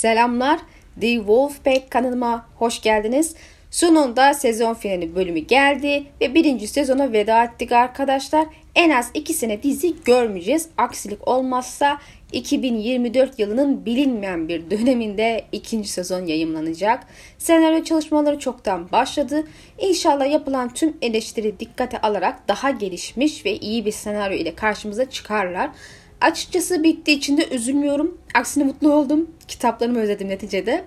[0.00, 0.60] Selamlar.
[1.00, 3.34] The Wolfpack kanalıma hoş geldiniz.
[3.70, 8.46] Sonunda sezon finali bölümü geldi ve birinci sezona veda ettik arkadaşlar.
[8.74, 10.68] En az iki sene dizi görmeyeceğiz.
[10.78, 11.98] Aksilik olmazsa
[12.32, 17.06] 2024 yılının bilinmeyen bir döneminde ikinci sezon yayımlanacak.
[17.38, 19.44] Senaryo çalışmaları çoktan başladı.
[19.78, 25.70] İnşallah yapılan tüm eleştiri dikkate alarak daha gelişmiş ve iyi bir senaryo ile karşımıza çıkarlar.
[26.20, 28.18] Açıkçası bittiği için de üzülmüyorum.
[28.34, 29.30] Aksine mutlu oldum.
[29.48, 30.84] Kitaplarımı özledim neticede.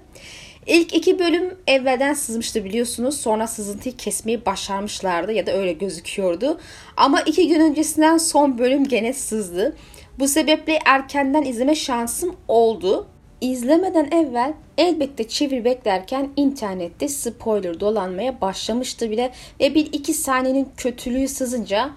[0.68, 3.18] İlk iki bölüm evvelden sızmıştı biliyorsunuz.
[3.18, 6.60] Sonra sızıntıyı kesmeyi başarmışlardı ya da öyle gözüküyordu.
[6.98, 9.76] Ama iki gün öncesinden son bölüm gene sızdı.
[10.20, 13.08] Bu sebeple erkenden izleme şansım oldu.
[13.42, 21.28] İzlemeden evvel elbette çevir beklerken internette spoiler dolanmaya başlamıştı bile ve bir iki sahnenin kötülüğü
[21.28, 21.90] sızınca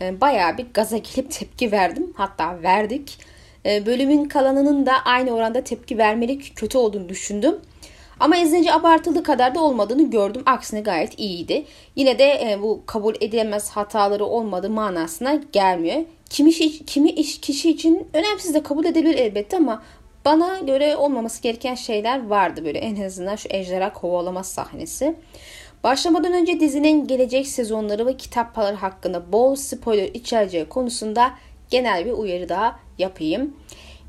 [0.00, 2.12] bayağı bir gaza gelip tepki verdim.
[2.16, 3.18] Hatta verdik.
[3.66, 7.56] E, bölümün kalanının da aynı oranda tepki vermelik kötü olduğunu düşündüm.
[8.20, 10.42] Ama izleyince abartıldığı kadar da olmadığını gördüm.
[10.46, 11.64] Aksine gayet iyiydi.
[11.96, 15.96] Yine de e, bu kabul edilemez hataları olmadığı manasına gelmiyor.
[16.30, 16.52] Kimi,
[16.86, 19.82] kimi iş, kişi için önemsiz de kabul edilebilir elbette ama
[20.24, 25.14] bana göre olmaması gereken şeyler vardı böyle en azından şu ejderha kovalama sahnesi.
[25.84, 31.30] Başlamadan önce dizinin gelecek sezonları ve kitapları hakkında bol spoiler içereceği konusunda
[31.70, 33.56] genel bir uyarı daha yapayım.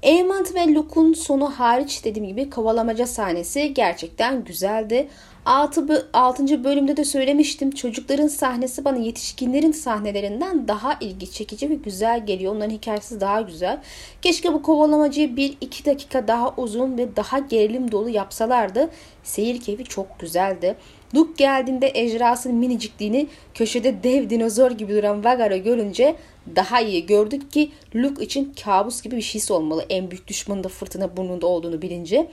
[0.04, 5.08] Eamon ve Luke'un sonu hariç dediğim gibi kovalamaca sahnesi gerçekten güzeldi.
[5.46, 6.10] 6.
[6.14, 6.64] 6.
[6.64, 7.72] bölümde de söylemiştim.
[7.72, 12.56] Çocukların sahnesi bana yetişkinlerin sahnelerinden daha ilgi çekici ve güzel geliyor.
[12.56, 13.82] Onların hikayesi daha güzel.
[14.22, 18.90] Keşke bu kovalamacıyı 1-2 dakika daha uzun ve daha gerilim dolu yapsalardı.
[19.24, 20.76] Seyir keyfi çok güzeldi.
[21.16, 26.16] Luke geldiğinde ejderhasının minicikliğini köşede dev dinozor gibi duran Vagar'ı görünce
[26.56, 29.86] daha iyi gördük ki Luke için kabus gibi bir şeysi olmalı.
[29.90, 32.32] En büyük düşmanı da fırtına burnunda olduğunu bilince.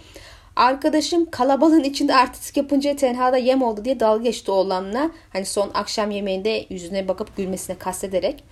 [0.57, 5.11] Arkadaşım kalabalığın içinde artistik yapınca tenhada yem oldu diye dalga geçti oğlanla.
[5.33, 8.45] Hani son akşam yemeğinde yüzüne bakıp gülmesine kastederek.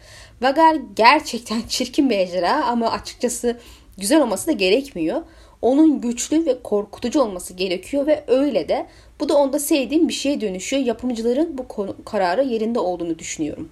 [0.43, 3.59] Vagar gerçekten çirkin bir ejderha ama açıkçası
[3.99, 5.23] güzel olması da gerekmiyor.
[5.65, 8.87] Onun güçlü ve korkutucu olması gerekiyor ve öyle de.
[9.21, 10.83] Bu da onda sevdiğim bir şeye dönüşüyor.
[10.83, 13.69] Yapımcıların bu konu, kararı yerinde olduğunu düşünüyorum.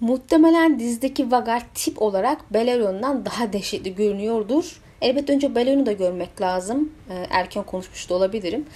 [0.00, 4.80] Muhtemelen dizideki Vagar tip olarak Beleron'dan daha dehşetli görünüyordur.
[5.00, 6.92] Elbette önce Beleron'u da görmek lazım.
[7.10, 8.66] Ee, erken konuşmuş da olabilirim.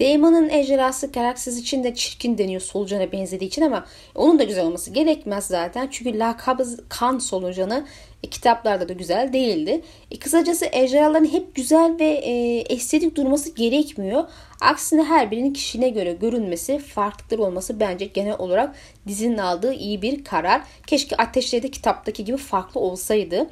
[0.00, 4.90] Damon'ın ejderhası karaksiz için de çirkin deniyor solucana benzediği için ama onun da güzel olması
[4.90, 5.88] gerekmez zaten.
[5.90, 7.86] Çünkü lakabı kan solucanı
[8.30, 9.82] kitaplarda da güzel değildi.
[10.10, 14.24] E, kısacası ejderhaların hep güzel ve e, estetik durması gerekmiyor.
[14.60, 18.74] Aksine her birinin kişine göre görünmesi, farklılıklar olması bence genel olarak
[19.08, 20.62] dizinin aldığı iyi bir karar.
[20.86, 23.46] Keşke Ateşleri kitaptaki gibi farklı olsaydı.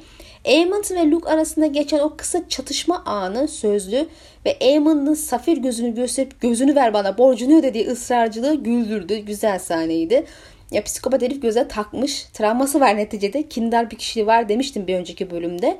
[0.45, 4.07] Aemond ve Luke arasında geçen o kısa çatışma anı sözlü
[4.45, 9.17] ve Aemond'un safir gözünü gösterip gözünü ver bana borcunu ödediği ısrarcılığı güldürdü.
[9.17, 10.25] Güzel sahneydi.
[10.71, 12.23] Ya psikopat herif göze takmış.
[12.33, 13.49] Travması var neticede.
[13.49, 15.79] Kindar bir kişiliği var demiştim bir önceki bölümde.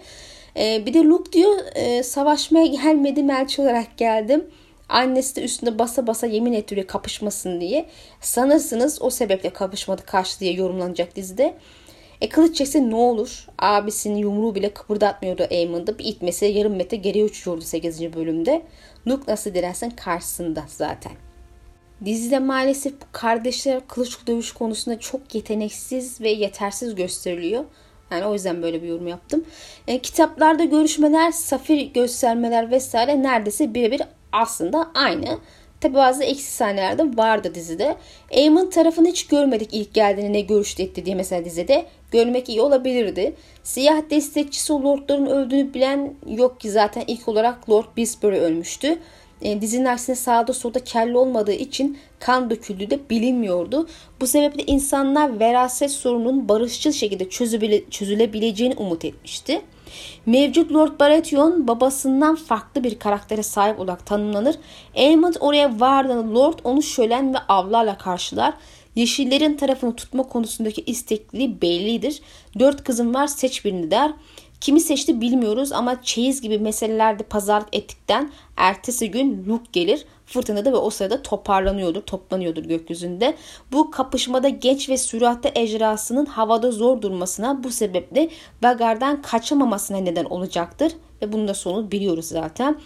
[0.58, 4.46] Ee, bir de Luke diyor e, savaşmaya gelmedim elçi olarak geldim.
[4.90, 7.86] Annesi de üstünde basa basa yemin ettiriyor kapışmasın diye.
[8.22, 11.56] Sanırsınız o sebeple kapışmadı karşı diye yorumlanacak dizide.
[12.22, 13.48] E kılıç çekse ne olur?
[13.60, 16.00] Abisinin yumruğu bile kıpırdatmıyordu Aemon'da.
[16.00, 18.14] Bir itmesi yarım metre geriye uçuyordu 8.
[18.14, 18.62] bölümde.
[19.08, 21.25] Luke nasıl dirensen karşısında zaten.
[22.06, 27.64] Dizide maalesef kardeşler kılıç dövüş konusunda çok yeteneksiz ve yetersiz gösteriliyor.
[28.12, 29.46] Yani o yüzden böyle bir yorum yaptım.
[29.88, 34.02] E, kitaplarda görüşmeler, safir göstermeler vesaire neredeyse birebir
[34.32, 35.40] aslında aynı.
[35.82, 37.96] Tabi bazı eksi sahneler de vardı dizide.
[38.32, 41.86] Eamon tarafını hiç görmedik ilk geldiğinde ne görüştü etti diye mesela dizide.
[42.12, 43.36] Görmek iyi olabilirdi.
[43.64, 49.00] Siyah destekçisi Lord'ların öldüğünü bilen yok ki zaten ilk olarak Lord Bisbury ölmüştü.
[49.42, 53.88] E, dizinin aksine sağda solda kelle olmadığı için kan döküldüğü de bilinmiyordu.
[54.22, 57.30] Bu sebeple insanlar veraset sorununun barışçıl şekilde
[57.90, 59.62] çözülebileceğini umut etmişti.
[60.26, 64.56] Mevcut Lord Baratheon babasından farklı bir karaktere sahip olarak tanımlanır.
[64.98, 68.54] Aemond oraya vardığında Lord onu şölen ve avlarla karşılar.
[68.96, 72.22] Yeşillerin tarafını tutma konusundaki istekliliği bellidir.
[72.60, 74.12] Dört kızım var seç birini der.
[74.66, 80.06] Kimi seçti bilmiyoruz ama çeyiz gibi meselelerde pazarlık ettikten ertesi gün Luke gelir.
[80.26, 83.36] Fırtınada ve o sırada toparlanıyordur, toplanıyordur gökyüzünde.
[83.72, 88.30] Bu kapışmada genç ve süratte ejderhasının havada zor durmasına bu sebeple
[88.64, 90.94] Vagar'dan kaçamamasına neden olacaktır.
[91.22, 92.80] Ve bunun da sonu biliyoruz zaten.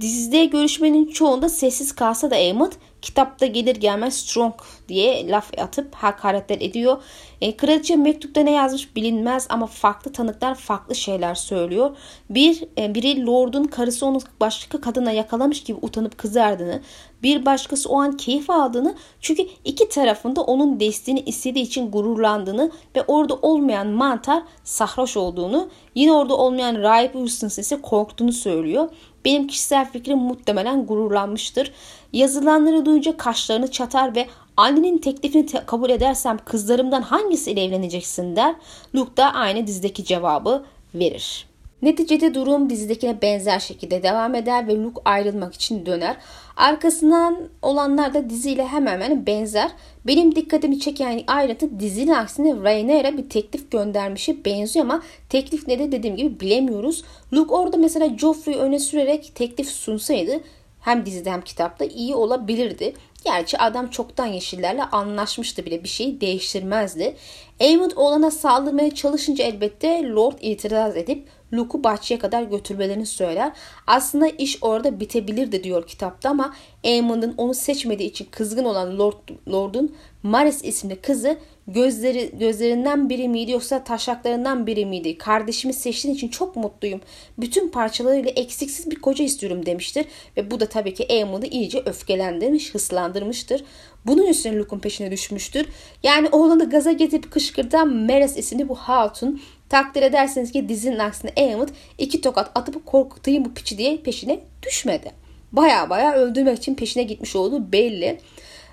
[0.00, 2.72] Dizide görüşmenin çoğunda sessiz kalsa da Aemond
[3.02, 4.54] kitapta gelir gelmez strong
[4.88, 7.02] diye laf atıp hakaretler ediyor.
[7.40, 11.96] E, kraliçe mektupta ne yazmış bilinmez ama farklı tanıklar farklı şeyler söylüyor.
[12.30, 16.80] Bir e, biri Lord'un karısı onu başka kadına yakalamış gibi utanıp kızardığını,
[17.22, 23.02] bir başkası o an keyif aldığını çünkü iki tarafında onun desteğini istediği için gururlandığını ve
[23.02, 28.88] orada olmayan mantar sarhoş olduğunu, yine orada olmayan Rahip Houston ise korktuğunu söylüyor.
[29.28, 31.72] Benim kişisel fikrim muhtemelen gururlanmıştır.
[32.12, 34.26] Yazılanları duyunca kaşlarını çatar ve
[34.56, 38.54] annenin teklifini te- kabul edersem kızlarımdan hangisiyle evleneceksin der.
[38.94, 40.64] Luke da aynı dizideki cevabı
[40.94, 41.47] verir.
[41.82, 46.16] Neticede durum dizidekine benzer şekilde devam eder ve Luke ayrılmak için döner.
[46.56, 49.70] Arkasından olanlar da diziyle hemen hemen benzer.
[50.06, 55.92] Benim dikkatimi çeken ayrıntı dizinin aksine Rhaenyra bir teklif göndermişi benziyor ama teklif ne de
[55.92, 57.04] dediğim gibi bilemiyoruz.
[57.32, 60.40] Luke orada mesela Joffrey'i öne sürerek teklif sunsaydı
[60.80, 62.94] hem dizide hem kitapta iyi olabilirdi.
[63.24, 67.16] Gerçi adam çoktan yeşillerle anlaşmıştı bile bir şeyi değiştirmezdi.
[67.60, 73.52] Aemond oğlana saldırmaya çalışınca elbette Lord itiraz edip Luke'u bahçeye kadar götürmelerini söyler.
[73.86, 76.54] Aslında iş orada bitebilirdi diyor kitapta ama
[76.84, 81.38] Aemond'un onu seçmediği için kızgın olan Lord, Lord'un Maris isimli kızı
[81.68, 85.18] gözleri gözlerinden biri miydi yoksa taşaklarından biri miydi?
[85.18, 87.00] Kardeşimi seçtiğin için çok mutluyum.
[87.38, 90.06] Bütün parçalarıyla eksiksiz bir koca istiyorum demiştir.
[90.36, 93.64] Ve bu da tabii ki Aemond'u iyice öfkelendirmiş, hıslandırmıştır.
[94.06, 95.66] Bunun üstüne Luke'un peşine düşmüştür.
[96.02, 101.68] Yani oğlanı gaza getirip kışkırtan Maris isimli bu hatun Takdir ederseniz ki dizinin aksine Aemond
[101.98, 105.10] iki tokat atıp korkutayım bu piçi diye peşine düşmedi.
[105.52, 108.20] Baya baya öldürmek için peşine gitmiş olduğu belli.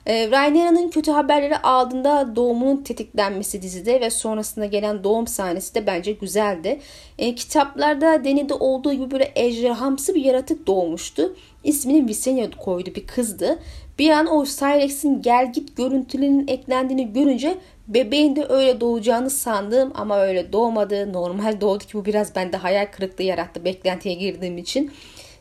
[0.05, 6.11] E, Rhaenyra'nın kötü haberleri aldığında doğumunun tetiklenmesi dizide ve sonrasında gelen doğum sahnesi de bence
[6.11, 6.79] güzeldi.
[7.17, 11.35] E, kitaplarda Deni'de olduğu gibi böyle ejderhamsı bir yaratık doğmuştu.
[11.63, 13.59] İsmini Visenya koydu bir kızdı.
[13.99, 17.57] Bir an o Cyrex'in gel git görüntülerinin eklendiğini görünce
[17.87, 21.13] bebeğin de öyle doğacağını sandım ama öyle doğmadı.
[21.13, 24.91] Normal doğdu ki bu biraz bende hayal kırıklığı yarattı beklentiye girdiğim için.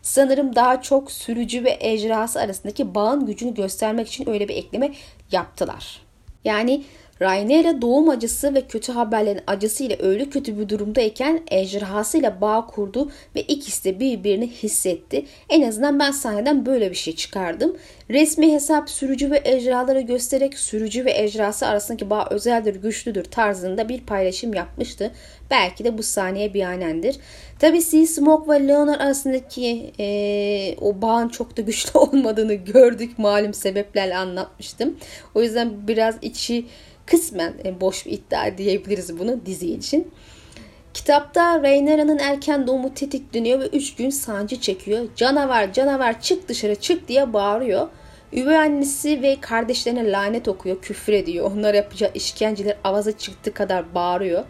[0.04, 4.92] Sanırım daha çok sürücü ve ejderhası arasındaki bağın gücünü göstermek için öyle bir ekleme
[5.32, 6.00] yaptılar.
[6.44, 6.84] Yani
[7.24, 13.42] Rhaenyra doğum acısı ve kötü haberlerin acısıyla öyle kötü bir durumdayken ejderhasıyla bağ kurdu ve
[13.42, 15.24] ikisi de birbirini hissetti.
[15.48, 17.76] En azından ben sahneden böyle bir şey çıkardım.
[18.10, 24.00] Resmi hesap sürücü ve ejderhaları göstererek sürücü ve ejderhası arasındaki bağ özeldir, güçlüdür tarzında bir
[24.00, 25.10] paylaşım yapmıştı.
[25.50, 27.16] Belki de bu saniye biyanendir.
[27.58, 33.18] Tabi Sea Smoke ve Leonard arasındaki e, o bağın çok da güçlü olmadığını gördük.
[33.18, 34.96] Malum sebeplerle anlatmıştım.
[35.34, 36.66] O yüzden biraz içi
[37.06, 40.12] kısmen e, boş bir iddia diyebiliriz bunu dizi için.
[40.94, 45.06] Kitapta Rhaenyra'nın erken doğumu tetikleniyor ve 3 gün sancı çekiyor.
[45.16, 47.88] Canavar canavar çık dışarı çık diye bağırıyor.
[48.32, 51.50] Üvey annesi ve kardeşlerine lanet okuyor, küfür ediyor.
[51.50, 54.44] Onlar yapacağı işkenceler avaza çıktı kadar bağırıyor.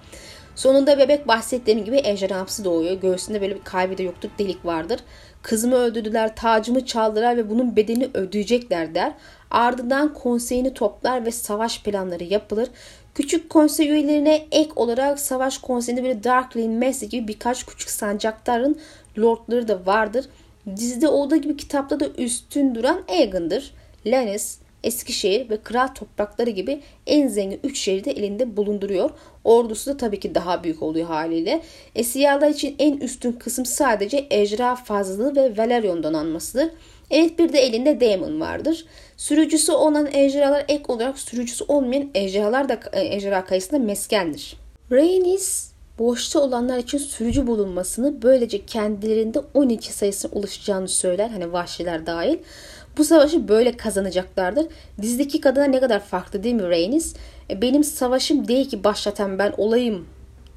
[0.55, 2.95] Sonunda bebek bahsettiğim gibi ejderhamsı doğuyor.
[2.95, 5.01] Göğsünde böyle bir kalbi de yoktur, delik vardır.
[5.45, 9.13] Kızımı öldürdüler, tacımı çaldılar ve bunun bedelini ödeyecekler der.
[9.51, 12.69] Ardından konseyini toplar ve savaş planları yapılır.
[13.15, 18.79] Küçük konsey üyelerine ek olarak savaş konseyinde böyle Darkling Messi gibi birkaç küçük sancaktarın
[19.19, 20.25] lordları da vardır.
[20.77, 23.75] Dizide olduğu gibi kitapta da üstün duran Aegon'dır.
[24.07, 29.11] Lannis, Eskişehir ve Kral Toprakları gibi en zengin 3 şehri de elinde bulunduruyor.
[29.45, 31.63] Ordusu da tabii ki daha büyük oluyor haliyle.
[31.95, 36.71] E, siyahlar için en üstün kısım sadece ejderha fazlalığı ve Valerion donanmasıdır.
[37.11, 38.87] Evet bir de elinde Daemon vardır.
[39.17, 44.57] Sürücüsü olan ejderhalar ek olarak sürücüsü olmayan ejderhalar da e, ejderha kayısında meskendir.
[44.93, 51.29] Rhaenys boşta olanlar için sürücü bulunmasını böylece kendilerinde 12 sayısına ulaşacağını söyler.
[51.29, 52.39] Hani vahşiler dahil.
[52.99, 54.67] Bu savaşı böyle kazanacaklardır.
[55.03, 57.15] Dizideki kadına ne kadar farklı değil mi Rhaenys?
[57.51, 60.07] E, benim savaşım değil ki başlatan ben olayım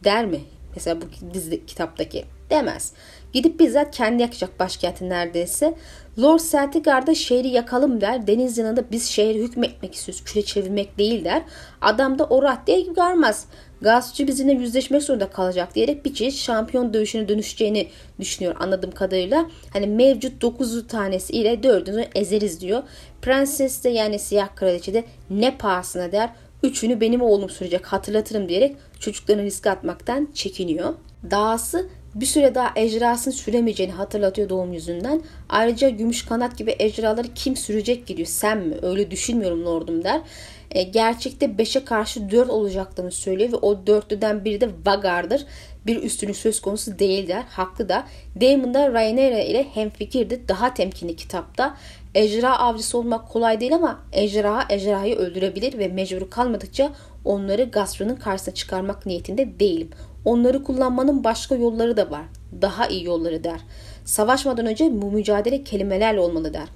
[0.03, 0.39] der mi?
[0.75, 2.93] Mesela bu dizi kitaptaki demez.
[3.33, 5.73] Gidip bizzat kendi yakacak başkenti neredeyse.
[6.19, 8.27] Lord Celtigar'da şehri yakalım der.
[8.27, 10.23] Deniz yanında biz şehri hükmetmek istiyoruz.
[10.23, 11.41] Küre çevirmek değil der.
[11.81, 13.45] Adam da o raddeye görmez.
[13.81, 17.87] Gazeteci bizimle yüzleşmek zorunda kalacak diyerek bir çeşit şampiyon dövüşüne dönüşeceğini
[18.19, 19.49] düşünüyor anladığım kadarıyla.
[19.73, 22.83] Hani mevcut 9 tanesi ile 4'ünü ezeriz diyor.
[23.21, 26.29] Prenses de yani siyah kraliçe de ne pahasına der.
[26.63, 30.93] Üçünü benim oğlum sürecek hatırlatırım diyerek çocuklarını riske atmaktan çekiniyor.
[31.31, 35.21] Dahası bir süre daha ejderhasını süremeyeceğini hatırlatıyor doğum yüzünden.
[35.49, 38.75] Ayrıca gümüş kanat gibi ejderhaları kim sürecek gidiyor sen mi?
[38.81, 40.21] Öyle düşünmüyorum lordum der.
[40.71, 45.45] E, gerçekte 5'e karşı 4 olacaklarını söylüyor ve o dörtlüden biri de Vagar'dır.
[45.85, 47.43] Bir üstünlük söz konusu değiller.
[47.49, 48.07] Haklı da.
[48.41, 50.41] Damon da Rhaenyra ile hemfikirdi.
[50.47, 51.77] Daha temkinli kitapta.
[52.15, 56.91] Ejderha avcısı olmak kolay değil ama ejderha ejderhayı öldürebilir ve mecbur kalmadıkça
[57.25, 59.89] onları Gasron'un karşısına çıkarmak niyetinde değilim.
[60.25, 62.25] Onları kullanmanın başka yolları da var.
[62.61, 63.59] Daha iyi yolları der.
[64.05, 66.67] Savaşmadan önce bu mücadele kelimelerle olmalı der.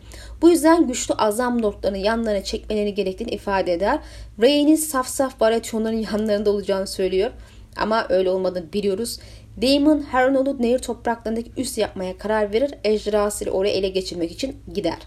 [0.42, 4.00] Bu yüzden güçlü azam lordlarını yanlarına çekmeleri gerektiğini ifade eder.
[4.42, 7.32] Rey'nin saf saf baratyonların yanlarında olacağını söylüyor.
[7.78, 9.20] Ama öyle olmadığını biliyoruz.
[9.62, 12.72] Daemon Harrenhal'u nehir topraklarındaki üs yapmaya karar verir.
[12.84, 14.98] Ejderhasıyla oraya ele geçirmek için gider.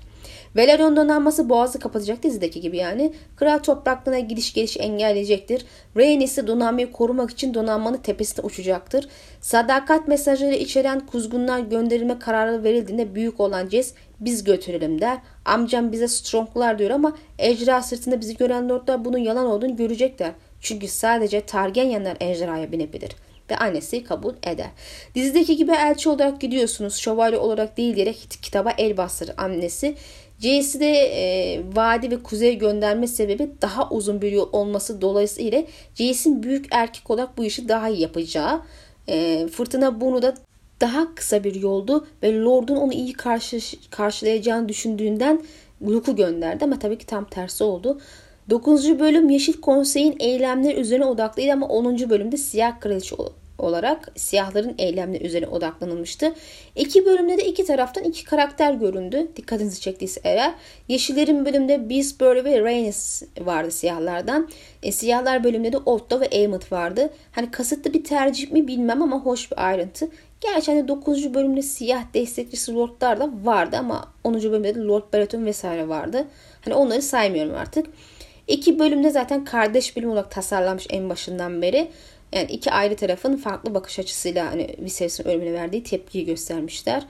[0.57, 3.13] Velaryon donanması boğazı kapatacak dizideki gibi yani.
[3.37, 5.67] Kral topraklarına gidiş geliş engelleyecektir.
[5.97, 9.09] Rhaenys donanmayı korumak için donanmanın tepesine uçacaktır.
[9.41, 15.19] Sadakat mesajları içeren kuzgunlar gönderilme kararı verildiğinde büyük olan Jess biz götürelim der.
[15.45, 20.33] Amcam bize stronglar diyor ama ejderha sırtında bizi gören lordlar bunun yalan olduğunu görecekler.
[20.61, 23.11] Çünkü sadece Targaryenler ejderhaya binebilir
[23.51, 24.71] ve annesi kabul eder.
[25.15, 26.97] Dizideki gibi elçi olarak gidiyorsunuz.
[26.97, 29.95] Şövalye olarak değil diyerek kitaba el bastırır annesi.
[30.38, 35.62] C'si de e, vadi ve kuzeye gönderme sebebi daha uzun bir yol olması dolayısıyla
[35.95, 38.61] C'sin büyük erkek olarak bu işi daha iyi yapacağı.
[39.09, 40.35] E, fırtına bunu da
[40.81, 43.59] daha kısa bir yoldu ve Lord'un onu iyi karşı,
[43.91, 45.43] karşılayacağını düşündüğünden
[45.83, 48.00] Luke'u gönderdi ama tabii ki tam tersi oldu.
[48.50, 48.99] 9.
[48.99, 52.11] bölüm Yeşil Konsey'in eylemleri üzerine odaklıydı ama 10.
[52.11, 53.17] bölümde Siyah Kraliçe
[53.59, 56.35] olarak siyahların eylemleri üzerine odaklanılmıştı.
[56.77, 59.29] İki bölümde de iki taraftan iki karakter göründü.
[59.37, 60.55] Dikkatinizi çektiyse eğer.
[60.89, 64.49] Yeşillerin bölümünde Beastbury ve Rhaenys vardı siyahlardan.
[64.83, 67.11] E, siyahlar bölümünde de Otto ve Aemond vardı.
[67.33, 70.09] Hani kasıtlı bir tercih mi bilmem ama hoş bir ayrıntı.
[70.41, 71.35] Gerçi hani 9.
[71.35, 74.35] bölümde siyah destekçisi lordlar da vardı ama 10.
[74.35, 76.25] bölümde de Lord Baratheon vesaire vardı.
[76.61, 77.87] Hani onları saymıyorum artık.
[78.49, 81.91] İki bölümde zaten kardeş bölüm olarak tasarlanmış en başından beri.
[82.35, 87.03] Yani iki ayrı tarafın farklı bakış açısıyla hani Viserys'in ölümüne verdiği tepkiyi göstermişler.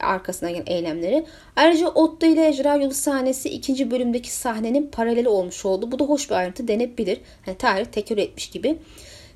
[0.00, 1.26] Arkasına gelen eylemleri.
[1.56, 5.92] Ayrıca Otto ile Ejderha Yolu sahnesi ikinci bölümdeki sahnenin paraleli olmuş oldu.
[5.92, 7.20] Bu da hoş bir ayrıntı denebilir.
[7.44, 8.78] Hani tarih tekrar etmiş gibi.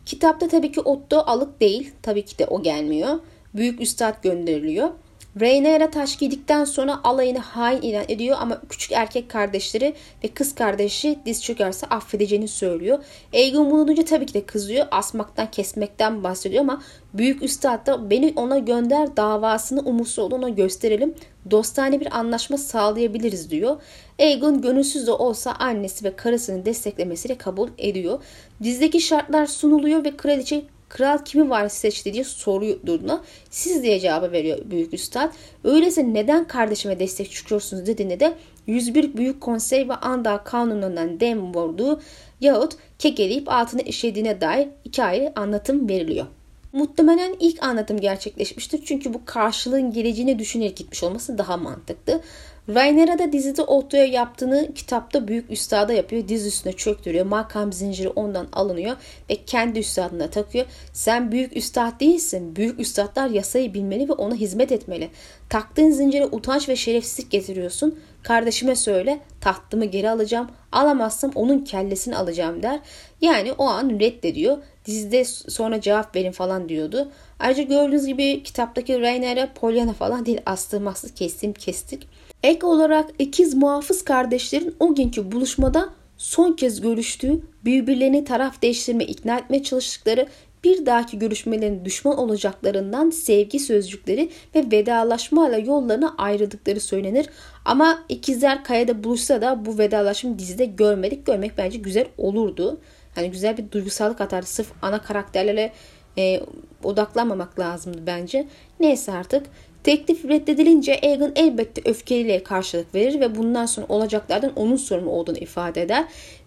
[0.07, 1.93] Kitapta tabii ki Otto alık değil.
[2.03, 3.19] Tabii ki de o gelmiyor.
[3.55, 4.91] Büyük üstad gönderiliyor.
[5.41, 11.19] Rhaenyra taş giydikten sonra alayını hain ilan ediyor ama küçük erkek kardeşleri ve kız kardeşi
[11.27, 12.99] diz çökerse affedeceğini söylüyor.
[13.35, 14.87] Aegon bunu duyunca tabii ki de kızıyor.
[14.91, 16.83] Asmaktan kesmekten bahsediyor ama
[17.15, 21.15] büyük üstad da beni ona gönder davasını umutsuz olduğuna gösterelim.
[21.51, 23.77] Dostane bir anlaşma sağlayabiliriz diyor.
[24.19, 28.23] Aegon gönülsüz de olsa annesi ve karısının desteklemesiyle kabul ediyor.
[28.63, 33.25] Dizdeki şartlar sunuluyor ve kraliçe Kral kimi var seçti diye soruyordu.
[33.51, 35.33] Siz diye cevabı veriyor büyük üstad.
[35.65, 38.35] Öyleyse neden kardeşime destek çıkıyorsunuz dediğinde de
[38.67, 42.01] 101 Büyük Konsey ve Anda kanunundan dem vurduğu
[42.41, 46.27] yahut kekeleyip altına işlediğine dair iki ayrı anlatım veriliyor.
[46.73, 48.81] Muhtemelen ilk anlatım gerçekleşmiştir.
[48.85, 52.21] Çünkü bu karşılığın geleceğini düşünerek gitmiş olması daha mantıklı.
[52.69, 56.29] Rhaenyra da dizide Otto'ya yaptığını kitapta büyük üstada yapıyor.
[56.29, 57.27] Diz üstüne çöktürüyor.
[57.27, 58.97] Makam zinciri ondan alınıyor
[59.31, 60.67] ve kendi üstadına takıyor.
[60.93, 62.57] Sen büyük üstad değilsin.
[62.57, 65.11] Büyük üstadlar yasayı bilmeli ve ona hizmet etmeli.
[65.49, 67.99] Taktığın zincire utanç ve şerefsizlik getiriyorsun.
[68.23, 70.51] Kardeşime söyle tahtımı geri alacağım.
[70.73, 72.81] Alamazsam onun kellesini alacağım der.
[73.21, 74.59] Yani o an reddediyor.
[74.87, 77.13] Dizide sonra cevap verin falan diyordu.
[77.39, 80.41] Ayrıca gördüğünüz gibi kitaptaki Rhaenyra Pollyanna falan değil.
[80.47, 82.09] Astığım kestim kestik.
[82.43, 89.39] Ek olarak ikiz muhafız kardeşlerin o günkü buluşmada son kez görüştüğü, birbirlerini taraf değiştirme ikna
[89.39, 90.27] etmeye çalıştıkları
[90.65, 97.27] bir dahaki görüşmelerin düşman olacaklarından sevgi sözcükleri ve vedalaşmayla yollarına ayrıldıkları söylenir.
[97.65, 101.27] Ama ikizler kayada buluşsa da bu vedalaşma dizide görmedik.
[101.27, 102.81] Görmek bence güzel olurdu.
[103.15, 104.47] Hani güzel bir duygusallık atardı.
[104.47, 105.73] Sırf ana karakterlere
[106.19, 106.41] e,
[106.85, 108.49] odaklanmamak lazımdı bence.
[108.81, 109.47] Neyse artık.
[109.87, 115.83] Teklif reddedilince Egan elbette öfkeyle karşılık verir ve bundan sonra olacaklardan onun sorumlu olduğunu ifade
[115.83, 116.05] eder.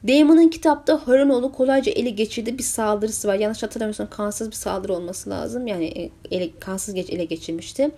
[0.07, 3.35] Damon'ın kitapta Haranoğlu kolayca ele geçirdiği bir saldırısı var.
[3.35, 5.67] Yanlış hatırlamıyorsam kansız bir saldırı olması lazım.
[5.67, 7.91] Yani e, ele, kansız geç ele geçirmişti.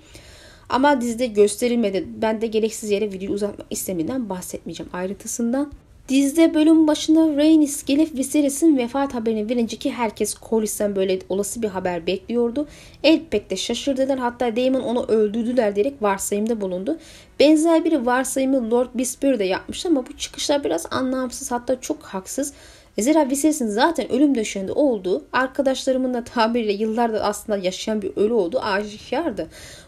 [0.69, 2.07] Ama dizide gösterilmedi.
[2.21, 5.71] Ben de gereksiz yere videoyu uzatmak istemeden bahsetmeyeceğim ayrıntısından.
[6.09, 11.67] Dizide bölüm başında Rhaenys gelip Viserys'in vefat haberini verince ki herkes Corlys'ten böyle olası bir
[11.67, 12.67] haber bekliyordu.
[13.03, 16.97] Elbette şaşırdılar hatta Daemon onu öldürdüler diyerek varsayımda bulundu.
[17.39, 22.53] Benzer bir varsayımı Lord Bisbury de yapmış ama bu çıkışlar biraz anlamsız hatta çok haksız.
[22.99, 28.59] Zira Viserys'in zaten ölüm döşeğinde olduğu, arkadaşlarımın da tabiriyle yıllardır aslında yaşayan bir ölü olduğu
[28.59, 29.47] aşikardı.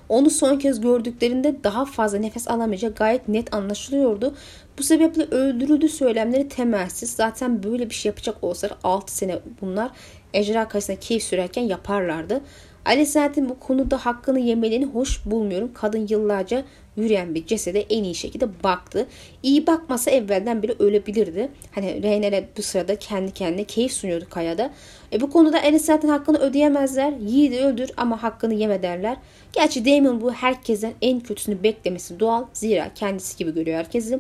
[0.09, 4.35] Onu son kez gördüklerinde daha fazla nefes alamayacağı gayet net anlaşılıyordu.
[4.77, 7.11] Bu sebeple öldürüldü söylemleri temelsiz.
[7.11, 9.91] Zaten böyle bir şey yapacak olsalar 6 sene bunlar
[10.33, 12.41] ejderha karşısında keyif sürerken yaparlardı.
[12.85, 15.71] Alicent'in bu konuda hakkını yemelerini hoş bulmuyorum.
[15.73, 16.63] Kadın yıllarca
[16.97, 19.07] yürüyen bir cesede en iyi şekilde baktı.
[19.43, 21.49] İyi bakmasa evvelden bile ölebilirdi.
[21.71, 24.71] Hani Reyner'e bu sırada kendi kendine keyif sunuyordu kayada.
[25.13, 27.13] E bu konuda Alicent'in hakkını ödeyemezler.
[27.13, 29.17] Yiğidi öldür ama hakkını yeme derler.
[29.53, 32.45] Gerçi Damon bu herkesten en kötüsünü beklemesi doğal.
[32.53, 34.19] Zira kendisi gibi görüyor herkesi.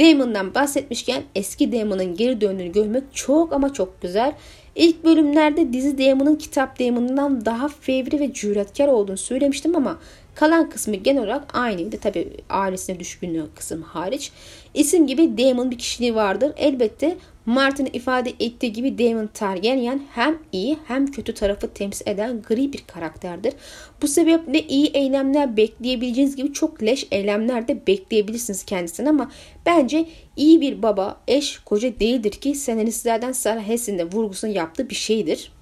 [0.00, 4.32] Damon'dan bahsetmişken eski Damon'ın geri döndüğünü görmek çok ama çok güzel.
[4.76, 9.98] İlk bölümlerde dizi Damon'ın kitap Damon'dan daha fevri ve cüretkar olduğunu söylemiştim ama
[10.34, 11.98] kalan kısmı genel olarak aynıydı.
[11.98, 14.32] Tabi ailesine düşkünlüğü kısım hariç.
[14.74, 16.52] İsim gibi Damon bir kişiliği vardır.
[16.56, 17.16] Elbette
[17.46, 22.84] Martin'in ifade ettiği gibi Daemon Targaryen hem iyi hem kötü tarafı temsil eden gri bir
[22.86, 23.54] karakterdir.
[24.02, 29.30] Bu sebeple iyi eylemler bekleyebileceğiniz gibi çok leş eylemler de bekleyebilirsiniz kendisinden ama
[29.66, 34.94] bence iyi bir baba, eş, koca değildir ki senaristlerden Sarah Hess'in de vurgusunu yaptığı bir
[34.94, 35.52] şeydir.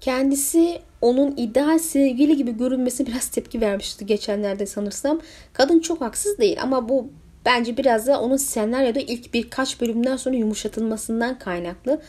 [0.00, 5.20] Kendisi onun ideal sevgili gibi görünmesi biraz tepki vermişti geçenlerde sanırsam.
[5.52, 7.08] Kadın çok haksız değil ama bu
[7.44, 12.00] Bence biraz da onun senaryoda ilk birkaç bölümden sonra yumuşatılmasından kaynaklı.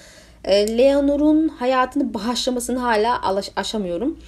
[0.43, 3.21] E, Leonor'un hayatını bağışlamasını hala
[3.55, 4.19] aşamıyorum.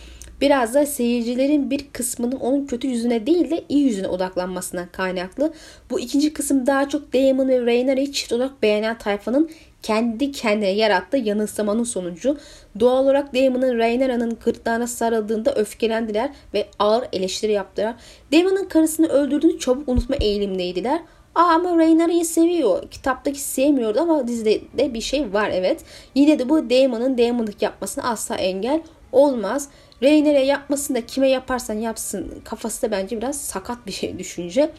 [0.43, 5.53] Biraz da seyircilerin bir kısmının onun kötü yüzüne değil de iyi yüzüne odaklanmasından kaynaklı.
[5.89, 9.49] Bu ikinci kısım daha çok Damon ve Rhaenyra'yı çift olarak beğenen tayfanın
[9.83, 12.37] kendi kendine yarattığı yanılsamanın sonucu.
[12.79, 17.95] Doğal olarak Damon'ın Rhaenyra'nın gırtlağına sarıldığında öfkelendiler ve ağır eleştiri yaptılar.
[18.31, 20.99] Damon'ın karısını öldürdüğünü çabuk unutma eğilimdeydiler.
[21.35, 22.89] Aa ama Rhaenyra'yı seviyor.
[22.91, 25.81] Kitaptaki sevmiyordu ama dizide de bir şey var evet.
[26.15, 28.81] Yine de bu Damon'ın Damon'lık yapmasına asla engel
[29.13, 29.69] olmaz.
[30.03, 34.71] Rhaenyra yapmasın kime yaparsan yapsın kafası da bence biraz sakat bir şey düşünce.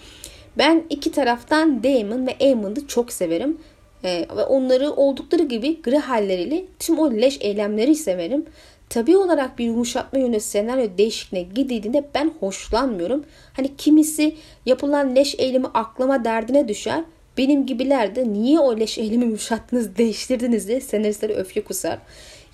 [0.59, 3.59] Ben iki taraftan Daemon ve Aemon'u çok severim.
[4.05, 8.47] Ee, ve onları oldukları gibi gri halleriyle tüm o leş eylemleri severim.
[8.89, 13.25] Tabi olarak bir yumuşatma yönü senaryo değişikliğine gidildiğinde ben hoşlanmıyorum.
[13.53, 14.35] Hani kimisi
[14.67, 17.05] yapılan leş eylemi aklama derdine düşer.
[17.39, 21.99] Benim gibiler de niye o leş eylemi yumuşattınız, değiştirdiniz diye senaristlere öfke kusar.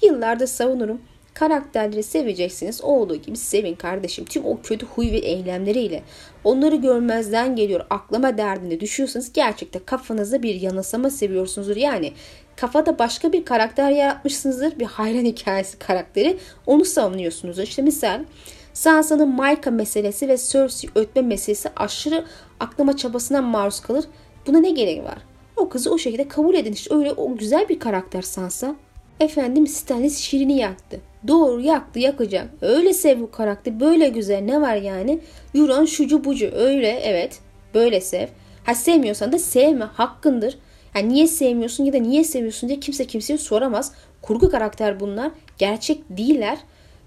[0.03, 1.00] Yıllardır savunurum.
[1.34, 2.80] Karakterleri seveceksiniz.
[2.84, 4.25] Olduğu gibi sevin kardeşim.
[4.25, 6.02] Tüm o kötü huy ve eylemleriyle.
[6.44, 7.87] Onları görmezden geliyor.
[7.90, 11.76] Aklama derdine düşüyorsanız gerçekten kafanızda bir yanılsama seviyorsunuzdur.
[11.76, 12.12] Yani
[12.56, 14.78] kafada başka bir karakter yaratmışsınızdır.
[14.78, 16.38] Bir hayran hikayesi karakteri.
[16.66, 17.62] Onu savunuyorsunuzdur.
[17.62, 18.25] İşte misal
[18.73, 22.25] Sansa'nın Maika meselesi ve Cersei ötme meselesi aşırı
[22.60, 24.04] aklama çabasına maruz kalır.
[24.47, 25.19] Buna ne gerek var?
[25.56, 26.73] O kızı o şekilde kabul edin.
[26.73, 28.75] İşte öyle o güzel bir karakter Sansa.
[29.21, 31.00] Efendim Stannis Şirin'i yaktı.
[31.28, 32.49] Doğru yaktı yakacak.
[32.61, 35.21] Öyle sev bu karakteri böyle güzel ne var yani?
[35.54, 37.39] Yuran şucu bucu öyle evet
[37.75, 38.26] böyle sev.
[38.65, 40.59] Ha sevmiyorsan da sevme hakkındır.
[40.95, 43.93] Yani niye sevmiyorsun ya da niye seviyorsun diye kimse kimseye soramaz.
[44.23, 45.30] Kurgu karakter bunlar.
[45.59, 46.59] Gerçek değiller.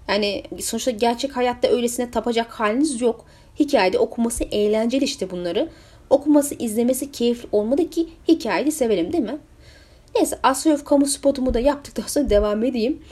[0.08, 3.24] Yani sonuçta gerçek hayatta öylesine tapacak haliniz yok.
[3.58, 5.68] Hikayede okuması eğlenceli işte bunları.
[6.10, 9.38] Okuması, izlemesi keyifli olmadı ki hikayeyi sevelim değil mi?
[10.14, 13.02] Neyse Asyof kamu spotumu da yaptıktan sonra devam edeyim.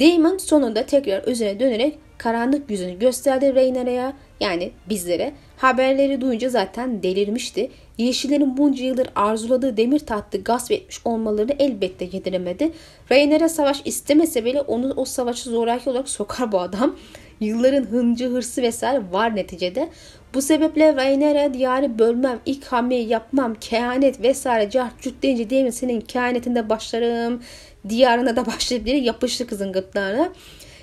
[0.00, 5.32] Damon sonunda tekrar üzerine dönerek karanlık yüzünü gösterdi Rhaenyra'ya yani bizlere.
[5.56, 7.70] Haberleri duyunca zaten delirmişti.
[7.98, 12.72] Yeşillerin bunca yıldır arzuladığı demir tahtı gasp etmiş olmalarını elbette yediremedi.
[13.10, 16.96] Rhaenyra savaş istemese bile onu o savaşı zoraki olarak sokar bu adam.
[17.40, 19.88] Yılların hıncı, hırsı vesaire var neticede.
[20.34, 26.00] Bu sebeple Rhaenyra diyarı bölmem, ilk hamleyi yapmam, kehanet vesaire cahcut deyince değil mi senin
[26.00, 27.42] kehanetinde başlarım,
[27.88, 30.32] diyarına da başlayıp diye yapıştı kızın gırtlağına.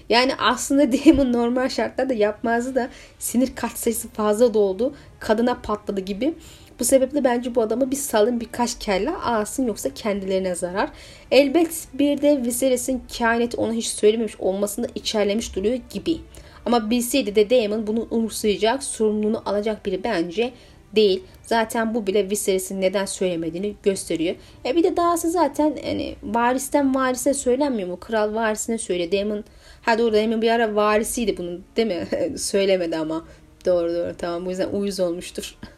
[0.09, 4.95] Yani aslında Damon normal şartlarda yapmazdı da sinir katsayısı fazla doldu.
[5.19, 6.33] Kadına patladı gibi.
[6.79, 10.89] Bu sebeple bence bu adamı bir salın birkaç kelle alsın yoksa kendilerine zarar.
[11.31, 16.17] Elbet bir de Viserys'in kehaneti ona hiç söylememiş olmasını içerlemiş duruyor gibi.
[16.65, 20.53] Ama bilseydi de Daemon bunu umursayacak, sorumluluğunu alacak biri bence
[20.95, 21.23] değil.
[21.43, 24.35] Zaten bu bile Viserys'in neden söylemediğini gösteriyor.
[24.65, 27.99] E bir de dahası zaten hani varisten varise söylenmiyor mu?
[27.99, 29.11] Kral varisine söyle.
[29.11, 29.43] Daemon
[29.81, 32.07] ha doğru Daemon bir ara varisiydi bunun değil mi?
[32.37, 33.25] Söylemedi ama.
[33.65, 35.57] Doğru doğru tamam bu yüzden uyuz olmuştur.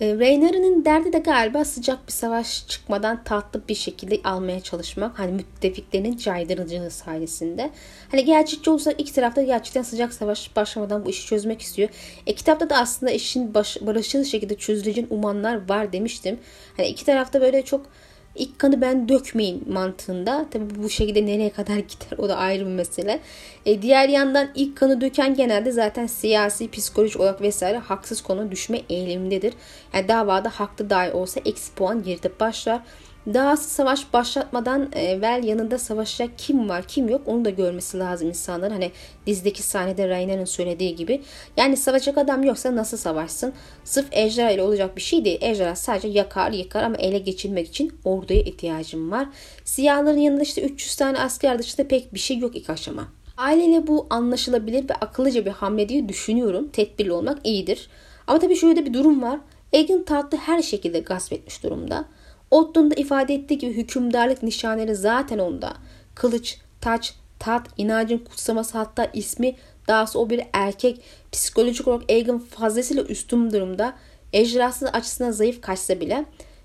[0.00, 5.18] E, Rhaenyra'nın derdi de galiba sıcak bir savaş çıkmadan tatlı bir şekilde almaya çalışmak.
[5.18, 7.70] Hani müttefiklerinin caydırıcılığı sayesinde.
[8.10, 11.88] Hani gerçekçi olursa iki tarafta gerçekten sıcak savaş başlamadan bu işi çözmek istiyor.
[12.26, 16.38] E, kitapta da aslında işin baş, barışçıl şekilde çözüleceğini umanlar var demiştim.
[16.76, 17.86] Hani iki tarafta böyle çok
[18.34, 20.46] ilk kanı ben dökmeyeyim mantığında.
[20.50, 23.20] Tabi bu şekilde nereye kadar gider o da ayrı bir mesele.
[23.66, 28.80] E, diğer yandan ilk kanı döken genelde zaten siyasi, psikolojik olarak vesaire haksız konu düşme
[28.88, 29.54] eğilimindedir.
[29.94, 32.80] Yani davada haklı dahi olsa eksi puan geride başlar.
[33.26, 38.72] Dahası savaş başlatmadan evvel yanında savaşacak kim var kim yok onu da görmesi lazım insanların.
[38.72, 38.90] Hani
[39.26, 41.22] dizdeki sahnede Rainer'ın söylediği gibi.
[41.56, 43.52] Yani savaşacak adam yoksa nasıl savaşsın?
[43.84, 45.38] Sırf ejderha ile olacak bir şey değil.
[45.40, 49.28] Ejderha sadece yakar yıkar ama ele geçirmek için orduya ihtiyacım var.
[49.64, 53.08] Siyahların yanında işte 300 tane asker dışında pek bir şey yok ilk aşama.
[53.36, 56.68] Aileyle bu anlaşılabilir ve akıllıca bir hamle diye düşünüyorum.
[56.68, 57.88] Tedbirli olmak iyidir.
[58.26, 59.40] Ama tabii şöyle bir durum var.
[59.72, 62.04] Egan tahtı her şekilde gasp etmiş durumda.
[62.50, 65.74] Otto'nun da ifade ettiği gibi hükümdarlık nişanları zaten onda.
[66.14, 69.56] Kılıç, taç, tat, inancın kutsaması hatta ismi
[69.88, 71.00] dahası o bir erkek.
[71.32, 73.94] Psikolojik olarak Aegon fazlasıyla üstün durumda.
[74.32, 76.24] Ejderhası açısından zayıf kaçsa bile.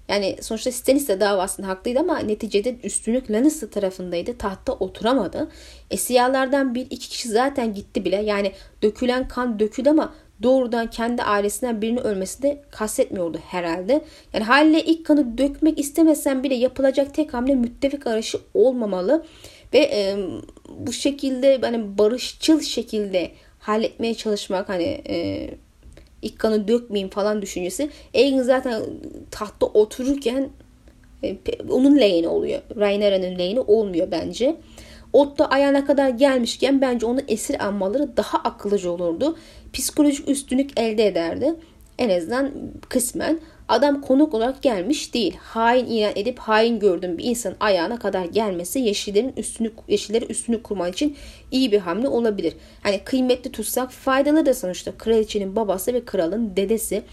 [0.09, 4.37] Yani sonuçta Stannis de davasında haklıydı ama neticede üstünlük Lannister tarafındaydı.
[4.37, 5.47] Tahtta oturamadı.
[5.91, 8.15] E siyahlardan bir iki kişi zaten gitti bile.
[8.15, 8.51] Yani
[8.83, 14.01] dökülen kan döküldü ama doğrudan kendi ailesinden birinin ölmesi de kastetmiyordu herhalde.
[14.33, 19.25] Yani haliyle ilk kanı dökmek istemesen bile yapılacak tek hamle müttefik arayışı olmamalı.
[19.73, 20.17] Ve e,
[20.79, 25.49] bu şekilde hani barışçıl şekilde halletmeye çalışmak hani e,
[26.21, 27.89] ilk kanı dökmeyeyim falan düşüncesi.
[28.15, 28.81] Aegon zaten
[29.31, 30.49] tahtta otururken
[31.23, 31.37] e,
[31.69, 32.61] onun lehine oluyor.
[32.75, 34.55] Rhaenyra'nın lehine olmuyor bence.
[35.13, 39.37] Otto ayağına kadar gelmişken bence onu esir almaları daha akıllıca olurdu.
[39.75, 41.55] Psikolojik üstünlük elde ederdi.
[41.97, 42.51] En azından
[42.89, 43.39] kısmen.
[43.67, 45.35] Adam konuk olarak gelmiş değil.
[45.39, 50.93] Hain ilan edip hain gördüğüm bir insanın ayağına kadar gelmesi yeşillerin üstünü, yeşilleri üstünü kurmak
[50.93, 51.15] için
[51.51, 52.53] iyi bir hamle olabilir.
[52.83, 57.03] Hani kıymetli tutsak faydalı da sonuçta kraliçenin babası ve kralın dedesi.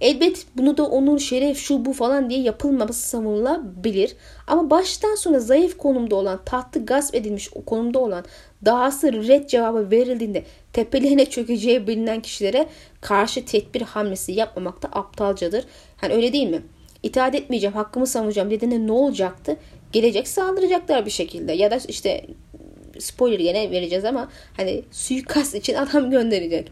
[0.00, 4.16] Elbet bunu da onun şeref şu bu falan diye yapılmaması savunulabilir.
[4.46, 8.24] Ama baştan sona zayıf konumda olan, tahtı gasp edilmiş o konumda olan,
[8.64, 10.44] dahası red cevabı verildiğinde
[10.76, 12.66] tepelerine çökeceği bilinen kişilere
[13.00, 15.64] karşı tedbir hamlesi yapmamak da aptalcadır.
[15.96, 16.62] Hani öyle değil mi?
[17.02, 19.56] İtaat etmeyeceğim, hakkımı savunacağım dediğinde ne olacaktı?
[19.92, 21.52] Gelecek saldıracaklar bir şekilde.
[21.52, 22.26] Ya da işte
[22.98, 26.70] spoiler gene vereceğiz ama hani suikast için adam gönderecek.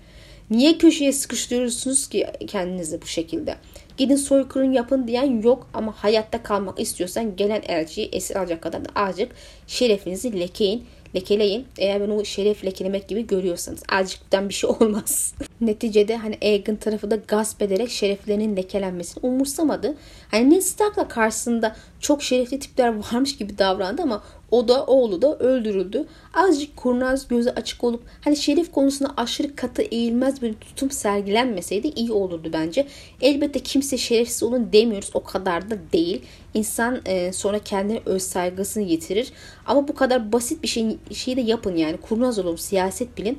[0.50, 3.54] Niye köşeye sıkıştırıyorsunuz ki kendinizi bu şekilde?
[3.96, 8.88] Gidin soykırım yapın diyen yok ama hayatta kalmak istiyorsan gelen elçiyi esir alacak kadar da
[8.94, 9.32] azıcık
[9.66, 11.66] şerefinizi lekeyin lekeleyin.
[11.78, 13.82] Eğer ben o şeref lekelemek gibi görüyorsanız.
[13.92, 15.34] Azıcıktan bir şey olmaz.
[15.60, 19.94] Neticede hani Aegon tarafı da gasp ederek şereflerinin lekelenmesini umursamadı.
[20.30, 25.38] Hani Ned Stark'la karşısında çok şerefli tipler varmış gibi davrandı ama o da oğlu da
[25.38, 26.06] öldürüldü.
[26.34, 32.12] Azıcık kurnaz gözü açık olup hani şerif konusunda aşırı katı eğilmez bir tutum sergilenmeseydi iyi
[32.12, 32.86] olurdu bence.
[33.20, 36.22] Elbette kimse şerefsiz olun demiyoruz o kadar da değil.
[36.54, 39.32] İnsan e, sonra kendine öz saygısını yitirir.
[39.66, 43.38] Ama bu kadar basit bir şey, şeyi de yapın yani kurnaz olun siyaset bilin.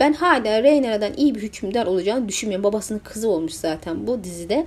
[0.00, 2.64] Ben hala Rhaenyra'dan iyi bir hükümdar olacağını düşünmüyorum.
[2.64, 4.66] Babasının kızı olmuş zaten bu dizide.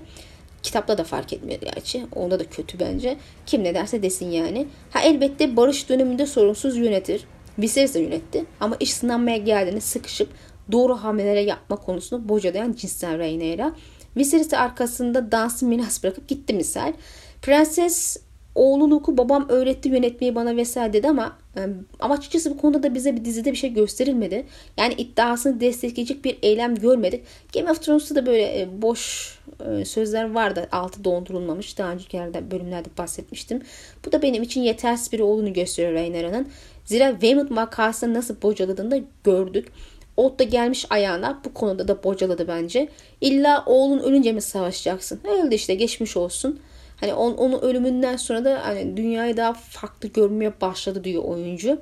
[0.64, 2.06] Kitapta da fark etmiyor gerçi.
[2.16, 3.18] Onda da kötü bence.
[3.46, 4.68] Kim ne derse desin yani.
[4.92, 7.24] Ha elbette barış döneminde sorunsuz yönetir.
[7.60, 8.46] Viserys de yönetti.
[8.60, 10.30] Ama iş sınanmaya geldiğinde sıkışıp
[10.72, 13.74] doğru hamlelere yapma konusunda bocalayan cinsten Rhaenyra.
[14.18, 16.94] Viserys arkasında dansı minas bırakıp gitti misal.
[17.48, 18.18] Prenses
[18.56, 21.62] oğlu Luke'u babam öğretti yönetmeyi bana vesaire dedi ama e,
[22.00, 24.46] ama açıkçası bu konuda da bize bir dizide bir şey gösterilmedi.
[24.78, 27.24] Yani iddiasını destekleyecek bir eylem görmedik.
[27.54, 29.34] Game of Thrones'ta da böyle e, boş
[29.70, 30.70] e, sözler vardı.
[30.72, 31.78] Altı dondurulmamış.
[31.78, 33.62] Daha önceki bölümlerde bahsetmiştim.
[34.06, 36.48] Bu da benim için yetersiz biri olduğunu gösteriyor Rhaenyra'nın.
[36.86, 39.72] Zira Weymouth makasını nasıl bocaladığını da gördük.
[40.18, 42.90] Ot da gelmiş ayağına bu konuda da bocaladı bence.
[43.22, 45.20] İlla oğlun ölünce mi savaşacaksın?
[45.44, 46.60] Öyle işte geçmiş olsun.
[47.00, 51.82] Hani on, onun ölümünden sonra da hani dünyayı daha farklı görmeye başladı diyor oyuncu.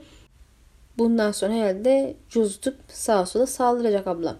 [0.97, 4.37] Bundan sonra herhalde cozutup sağa sola saldıracak ablam.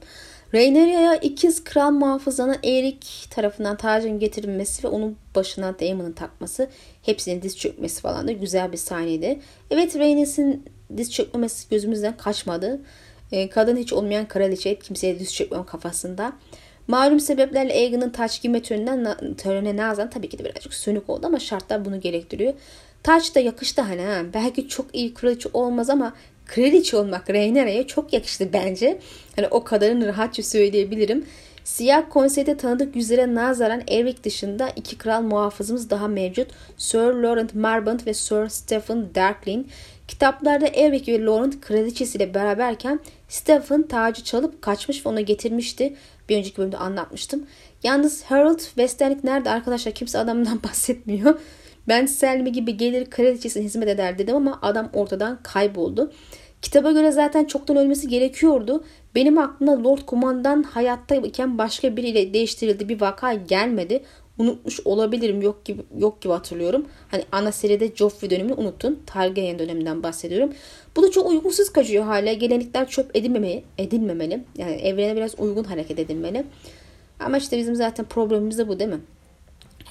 [0.54, 6.70] Rhaenyra ikiz kral muhafızanın Erik tarafından tacın getirilmesi ve onun başına Daemon'ın takması,
[7.02, 9.40] hepsinin diz çökmesi falan da güzel bir sahneydi.
[9.72, 10.64] Evet Rhaenyra'nın
[10.98, 12.82] diz çökmemesi gözümüzden kaçmadı.
[13.32, 16.34] E, kadın hiç olmayan kraliçe kimseye diz çökmem kafasında.
[16.88, 21.40] Malum sebeplerle Aegon'un taç giyme töreninden, törene nazan tabii ki de birazcık sönük oldu ama
[21.40, 22.54] şartlar bunu gerektiriyor.
[23.04, 24.22] Taç da yakıştı hani ha.
[24.34, 26.14] Belki çok iyi kraliçe olmaz ama
[26.46, 29.00] kraliçe olmak Rhaenyra'ya çok yakıştı bence.
[29.36, 31.26] Hani o kadarını rahatça söyleyebilirim.
[31.64, 36.48] Siyah konseyde tanıdık yüzlere nazaran Eric dışında iki kral muhafızımız daha mevcut.
[36.78, 39.66] Sir Laurent Marbant ve Sir Stephen Darkling.
[40.08, 45.96] Kitaplarda Eric ve Laurent kraliçesiyle beraberken Stephen tacı çalıp kaçmış ve ona getirmişti.
[46.30, 47.46] Bir önceki bölümde anlatmıştım.
[47.84, 49.94] Yalnız Harold Westerling nerede arkadaşlar?
[49.94, 51.40] Kimse adamından bahsetmiyor.
[51.88, 56.12] Ben Selmi gibi gelir kraliçesine hizmet eder dedim ama adam ortadan kayboldu.
[56.62, 58.84] Kitaba göre zaten çoktan ölmesi gerekiyordu.
[59.16, 64.04] Benim aklıma Lord Kumandan hayattayken başka biriyle değiştirildi bir vaka gelmedi.
[64.38, 66.86] Unutmuş olabilirim yok gibi yok gibi hatırlıyorum.
[67.12, 69.00] Hani ana seride Joffrey dönemini unuttun.
[69.06, 70.54] Targaryen döneminden bahsediyorum.
[70.96, 72.34] Bu da çok uygunsuz kaçıyor hala.
[72.34, 74.44] Gelenekler çöp edilmemeli, edilmemeli.
[74.58, 76.46] Yani evrene biraz uygun hareket edilmeli.
[77.20, 79.00] Ama işte bizim zaten problemimiz de bu değil mi?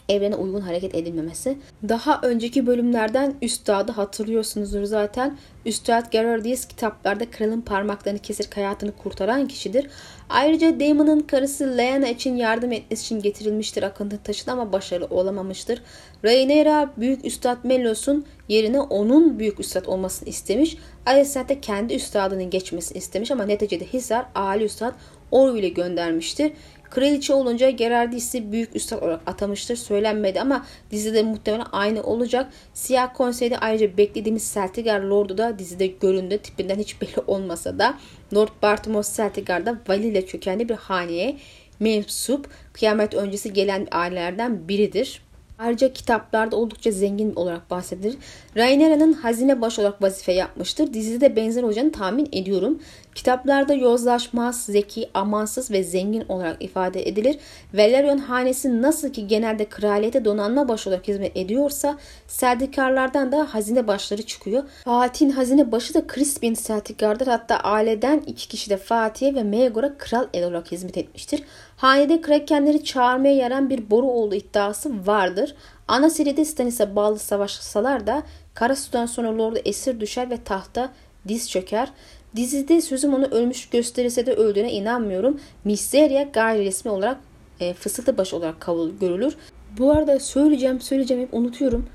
[0.08, 1.58] Evrene uygun hareket edilmemesi.
[1.88, 5.38] Daha önceki bölümlerden Üstad'ı hatırlıyorsunuzdur zaten.
[5.66, 9.86] Üstad Gerardis kitaplarda kralın parmaklarını kesip hayatını kurtaran kişidir.
[10.28, 15.82] Ayrıca Damon'ın karısı Lyanna için yardım etmesi için getirilmiştir akıntı taşına ama başarılı olamamıştır.
[16.24, 20.76] Rhaenyra Büyük Üstad Melos'un yerine onun Büyük Üstad olmasını istemiş.
[21.06, 24.94] Alicent de kendi üstadının geçmesini istemiş ama neticede Hisar Ali Üstad
[25.30, 26.52] Orwell'i ile göndermiştir.
[26.94, 29.76] Kraliçe olunca Gerardis'i büyük üstad olarak atamıştır.
[29.76, 32.52] Söylenmedi ama dizide muhtemelen aynı olacak.
[32.74, 36.38] Siyah Konsey'de ayrıca beklediğimiz Celtigar Lord'u da dizide göründü.
[36.38, 37.98] Tipinden hiç belli olmasa da
[38.34, 39.78] Lord Bartimos Celtigar da
[40.26, 41.36] kökenli bir haneye
[41.80, 45.22] mensup kıyamet öncesi gelen ailelerden biridir.
[45.58, 48.16] Ayrıca kitaplarda oldukça zengin olarak bahsedilir.
[48.56, 50.94] Rainera'nın hazine baş olarak vazife yapmıştır.
[50.94, 52.78] Dizide de benzer olacağını tahmin ediyorum.
[53.14, 57.38] Kitaplarda yozlaşmaz, zeki, amansız ve zengin olarak ifade edilir.
[57.74, 64.22] Velaryon hanesi nasıl ki genelde kraliyete donanma başı olarak hizmet ediyorsa Seldikarlardan da hazine başları
[64.22, 64.62] çıkıyor.
[64.84, 67.26] Fatih'in hazine başı da Crispin Seldikar'dır.
[67.26, 71.42] Hatta aileden iki kişi de Fatih'e ve Maegor'a kral el olarak hizmet etmiştir.
[71.84, 75.54] Hanede Krakenleri çağırmaya yaran bir boru olduğu iddiası vardır.
[75.88, 78.22] Ana seride Stannis'e bağlı savaşsalar da
[78.54, 80.92] Karasu'dan sonra Lord'a esir düşer ve tahta
[81.28, 81.92] diz çöker.
[82.36, 85.40] Dizide sözüm onu ölmüş gösterirse de öldüğüne inanmıyorum.
[85.64, 87.20] Mysteria gayri resmi olarak
[87.60, 89.36] e, fısıltı başı olarak kabul görülür.
[89.78, 91.86] Bu arada söyleyeceğim söyleyeceğim hep unutuyorum.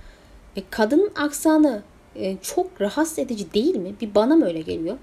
[0.55, 1.81] E, kadının aksanı
[2.15, 3.95] e, çok rahatsız edici değil mi?
[4.01, 4.97] Bir bana mı öyle geliyor?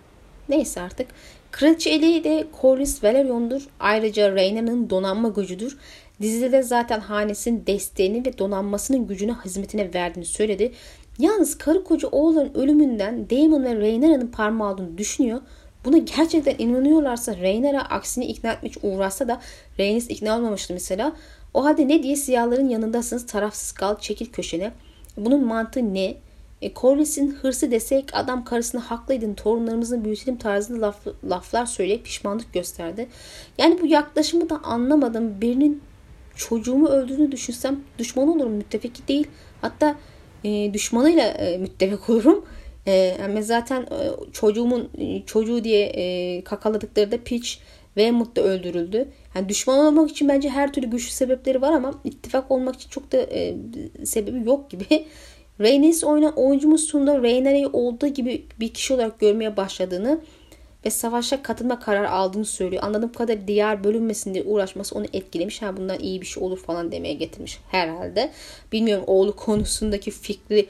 [0.49, 1.09] Neyse artık.
[1.57, 3.62] Kraliçe de Corlys Valerion'dur.
[3.81, 5.79] Ayrıca Rhaenyra'nın donanma gücüdür.
[6.21, 10.73] Dizide de zaten hanesinin desteğini ve donanmasının gücünü hizmetine verdiğini söyledi.
[11.19, 15.40] Yalnız karı koca oğulların ölümünden Daemon ve Rhaenyra'nın parmağı olduğunu düşünüyor.
[15.85, 19.40] Buna gerçekten inanıyorlarsa Rhaenyra aksini ikna etmek uğraşsa da
[19.79, 21.12] Rhaenys ikna olmamıştı mesela.
[21.55, 24.73] O halde ne diye siyahların yanındasınız tarafsız kal çekil köşene.
[25.16, 26.16] Bunun mantığı ne?
[26.62, 33.09] E, Corlys'in hırsı desek adam karısına haklıydın torunlarımızın büyütelim tarzında laf, laflar söyleyip pişmanlık gösterdi.
[33.59, 35.40] Yani bu yaklaşımı da anlamadım.
[35.40, 35.83] Birinin
[36.37, 39.27] çocuğumu öldüğünü düşünsem düşman olurum müttefiki değil.
[39.61, 39.97] Hatta
[40.45, 42.45] e, düşmanıyla e, müttefik olurum.
[42.87, 47.49] E, zaten e, çocuğumun e, çocuğu diye e, kakaladıkları da Peach
[47.97, 49.09] ve Mut öldürüldü.
[49.35, 53.12] Yani düşman olmak için bence her türlü güçlü sebepleri var ama ittifak olmak için çok
[53.12, 53.55] da e,
[54.05, 55.07] sebebi yok gibi.
[55.61, 60.21] Rhaenys oynayan oyuncumuz sonunda Rhaenyra'yı olduğu gibi bir kişi olarak görmeye başladığını
[60.85, 62.83] ve savaşa katılma kararı aldığını söylüyor.
[62.83, 65.62] Anladığım kadar diğer bölünmesin diye uğraşması onu etkilemiş.
[65.62, 68.33] Ha bundan iyi bir şey olur falan demeye getirmiş herhalde.
[68.73, 70.69] Bilmiyorum oğlu konusundaki fikri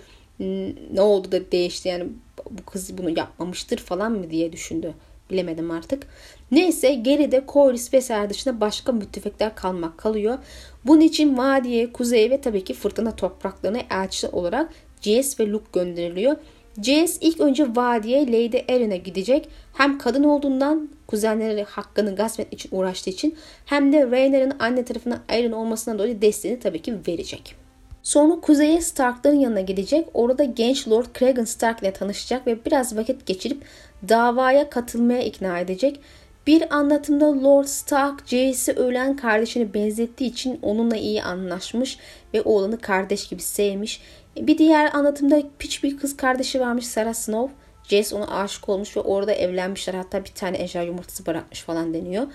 [0.92, 2.06] ne oldu da değişti yani
[2.50, 4.94] bu kız bunu yapmamıştır falan mı diye düşündü.
[5.30, 6.06] Bilemedim artık.
[6.50, 10.38] Neyse geride Corlys vesaire dışında başka müttefikler kalmak kalıyor.
[10.86, 14.70] Bunun için vadiye, kuzeye ve tabii ki fırtına topraklarına elçi olarak
[15.00, 16.36] Jace ve Luke gönderiliyor.
[16.76, 19.48] Jace ilk önce vadiye Lady Erin'e gidecek.
[19.72, 23.34] Hem kadın olduğundan kuzenleri hakkını gasp etmek için uğraştığı için
[23.66, 27.54] hem de Rhaenyra'nın anne tarafından Erin olmasından dolayı desteğini tabii ki verecek.
[28.02, 30.08] Sonra kuzeye Stark'ların yanına gidecek.
[30.14, 33.62] Orada genç Lord Cregan Stark ile tanışacak ve biraz vakit geçirip
[34.08, 36.00] davaya katılmaya ikna edecek.
[36.46, 41.98] Bir anlatımda Lord Stark Jace'i ölen kardeşini benzettiği için onunla iyi anlaşmış
[42.34, 44.00] ve oğlanı kardeş gibi sevmiş.
[44.36, 47.54] Bir diğer anlatımda piç bir kız kardeşi varmış Sarah Snow.
[47.88, 49.94] Jace ona aşık olmuş ve orada evlenmişler.
[49.94, 52.26] Hatta bir tane ejder yumurtası bırakmış falan deniyor.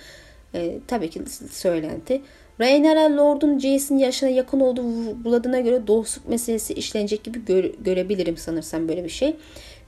[0.56, 1.21] Ee, tabii ki
[1.52, 2.21] söylenti.
[2.60, 4.84] Rhaenyra Lord'un Jace'in yaşına yakın olduğu
[5.24, 9.36] buladığına göre dostluk meselesi işlenecek gibi gö- görebilirim sanırsam böyle bir şey.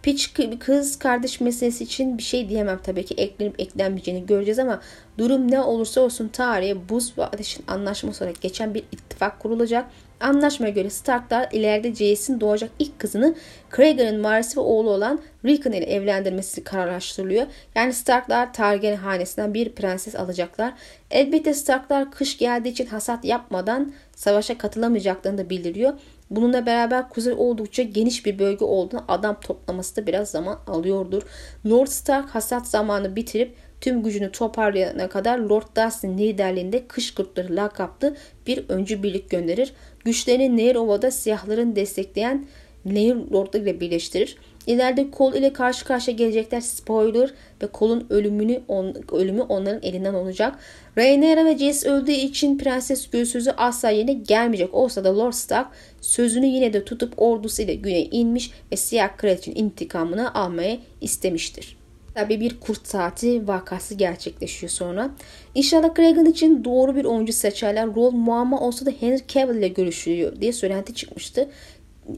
[0.03, 4.81] Piç kız kardeş meselesi için bir şey diyemem tabii ki eklenip eklenmeyeceğini göreceğiz ama
[5.17, 9.85] durum ne olursa olsun tarihe buz ve ateşin anlaşması olarak geçen bir ittifak kurulacak.
[10.19, 13.35] Anlaşmaya göre Starklar ileride Jace'in doğacak ilk kızını
[13.69, 17.47] Krager'ın varisi ve oğlu olan Rickon ile evlendirmesi kararlaştırılıyor.
[17.75, 20.73] Yani Starklar Targaryen hanesinden bir prenses alacaklar.
[21.11, 25.93] Elbette Starklar kış geldiği için hasat yapmadan savaşa katılamayacaklarını da bildiriyor.
[26.29, 31.23] Bununla beraber kuzey oldukça geniş bir bölge olduğunu adam toplaması da biraz zaman alıyordur.
[31.65, 38.15] Lord Stark hasat zamanı bitirip tüm gücünü toparlayana kadar Lord Dustin liderliğinde Kış Kurtları lakaplı
[38.47, 39.73] bir öncü birlik gönderir.
[40.05, 42.45] Güçlerini Nehir Ova'da siyahların destekleyen
[42.85, 44.37] Nehir Lord'u ile birleştirir.
[44.67, 46.61] İleride Cole ile karşı karşıya gelecekler.
[46.61, 47.29] Spoiler
[47.63, 50.55] ve Cole'un ölümünü on, ölümü onların elinden olacak.
[50.97, 55.67] Rhaenyra ve Jace öldüğü için Prenses Gülsüzü asla yerine gelmeyecek olsa da Lord Stark
[56.01, 61.77] sözünü yine de tutup ordusuyla güneye inmiş ve Siyah Kraliçenin intikamını almaya istemiştir.
[62.13, 65.09] Tabi bir kurt saati vakası gerçekleşiyor sonra.
[65.55, 67.95] İnşallah Cregan için doğru bir oyuncu seçerler.
[67.95, 71.49] Rol muamma olsa da Henry Cavill ile görüşülüyor diye söylenti çıkmıştı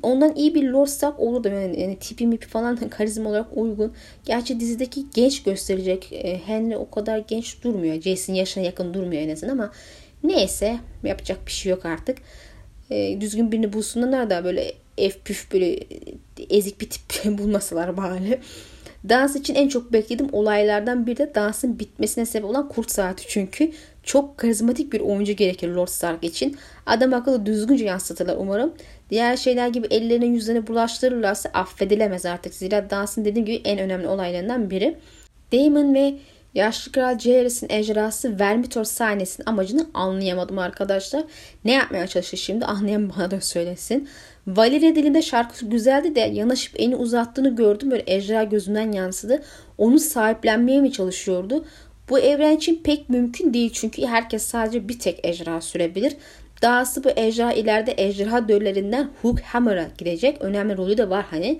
[0.04, 1.48] ondan iyi bir Lord Stark olurdu.
[1.48, 3.94] Yani, yani tipi mipi falan karizma olarak uygun.
[4.26, 6.14] Gerçi dizideki genç gösterecek.
[6.14, 8.02] E, Henry o kadar genç durmuyor.
[8.02, 9.72] Jason yaşına yakın durmuyor en azından ama
[10.24, 12.18] neyse yapacak bir şey yok artık.
[12.90, 15.80] E, düzgün birini bulsunlar da böyle ef püf böyle
[16.50, 18.40] ezik bir tip bulmasalar bari.
[19.10, 23.72] Dans için en çok beklediğim olaylardan biri de dansın bitmesine sebep olan kurt saati çünkü.
[24.04, 26.58] Çok karizmatik bir oyuncu gerekir Lord Stark için.
[26.86, 28.74] Adam akıllı düzgünce yansıtırlar umarım.
[29.10, 32.54] Diğer şeyler gibi ellerine yüzlerine bulaştırırlarsa affedilemez artık.
[32.54, 34.98] Zira dansın dediğim gibi en önemli olaylarından biri.
[35.52, 36.16] Damon ve
[36.56, 41.24] Yaşlı Kral Jaehaerys'in ejderhası Vermitor sahnesinin amacını anlayamadım arkadaşlar.
[41.66, 44.10] Ne yapmaya çalışıyor şimdi anlayan bana da söylesin.
[44.48, 47.92] Valeria dilinde şarkı güzeldi de yanaşıp eni uzattığını gördüm.
[47.92, 49.44] Böyle ejderha gözünden yansıdı.
[49.78, 51.66] Onu sahiplenmeye mi çalışıyordu?
[52.10, 56.16] Bu evren için pek mümkün değil çünkü herkes sadece bir tek ejderha sürebilir.
[56.62, 60.42] Dahası bu ejderha ileride ejderha döllerinden Hook Hammer'a gidecek.
[60.42, 61.60] Önemli rolü de var hani.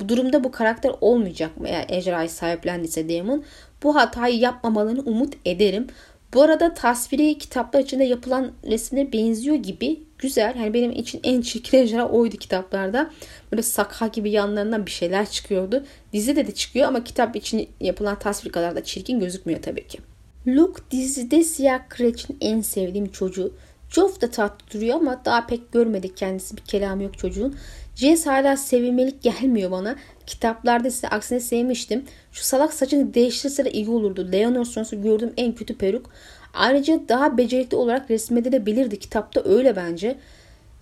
[0.00, 3.44] Bu durumda bu karakter olmayacak mı eğer ejderhayı sahiplendiyse Damon?
[3.82, 5.86] Bu hatayı yapmamalarını umut ederim.
[6.34, 10.54] Bu arada tasviri kitaplar içinde yapılan resmine benziyor gibi güzel.
[10.58, 13.10] Yani benim için en çirkin ejderha oydu kitaplarda.
[13.52, 15.84] Böyle sakha gibi yanlarından bir şeyler çıkıyordu.
[16.12, 19.98] Dizide de çıkıyor ama kitap için yapılan tasvir kadar da çirkin gözükmüyor tabii ki.
[20.46, 23.52] Luke dizide siyah kraliçenin en sevdiğim çocuğu.
[23.90, 27.56] Joff da tatlı duruyor ama daha pek görmedik kendisi bir kelamı yok çocuğun.
[27.96, 29.96] Jess hala sevilmelik gelmiyor bana.
[30.26, 32.04] Kitaplarda ise aksine sevmiştim.
[32.32, 34.28] Şu salak saçını değiştirse de iyi olurdu.
[34.32, 36.10] Leonor sonrası gördüğüm en kötü peruk.
[36.54, 38.98] Ayrıca daha becerikli olarak resmedilebilirdi.
[38.98, 40.16] Kitapta öyle bence.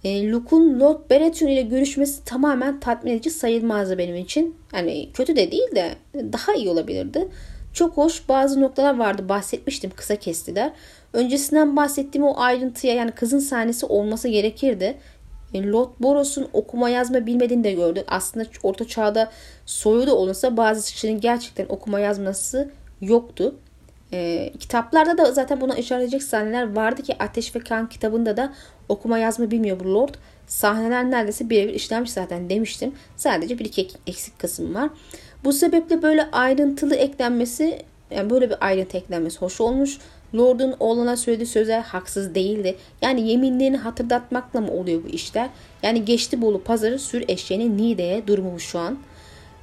[0.05, 4.57] E, Luke'un Lord Baratheon ile görüşmesi tamamen tatmin edici sayılmazdı benim için.
[4.75, 5.95] Yani kötü de değil de
[6.33, 7.29] daha iyi olabilirdi.
[7.75, 10.73] Çok hoş bazı noktalar vardı bahsetmiştim kısa kestiler.
[11.13, 14.99] Öncesinden bahsettiğim o ayrıntıya yani kızın sahnesi olması gerekirdi.
[15.53, 18.05] Yani Lord Boros'un okuma yazma bilmediğini de gördük.
[18.09, 19.31] Aslında orta çağda
[19.67, 23.55] soyu da olursa bazı kişilerin gerçekten okuma yazması yoktu.
[24.13, 28.53] E, kitaplarda da zaten buna işaret edecek sahneler vardı ki Ateş ve Kan kitabında da
[28.89, 30.15] okuma yazma bilmiyor bu Lord.
[30.47, 32.95] Sahneler neredeyse birebir işlenmiş zaten demiştim.
[33.17, 34.91] Sadece bir iki eksik kısım var.
[35.45, 39.99] Bu sebeple böyle ayrıntılı eklenmesi yani böyle bir ayrıntı eklenmesi hoş olmuş.
[40.37, 42.77] Lord'un oğluna söylediği sözler haksız değildi.
[43.03, 45.49] Yani yeminlerini hatırlatmakla mı oluyor bu işler?
[45.83, 48.99] Yani geçti Bolu pazarı sür eşeğini Niğde'ye durumu şu an.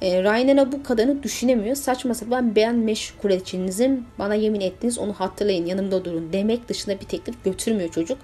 [0.02, 1.76] E, Ryan'a bu kadarını düşünemiyor.
[1.76, 7.06] Saçma sapan ben meşgul edeceğinizin bana yemin ettiniz onu hatırlayın yanımda durun demek dışında bir
[7.06, 8.18] teklif götürmüyor çocuk.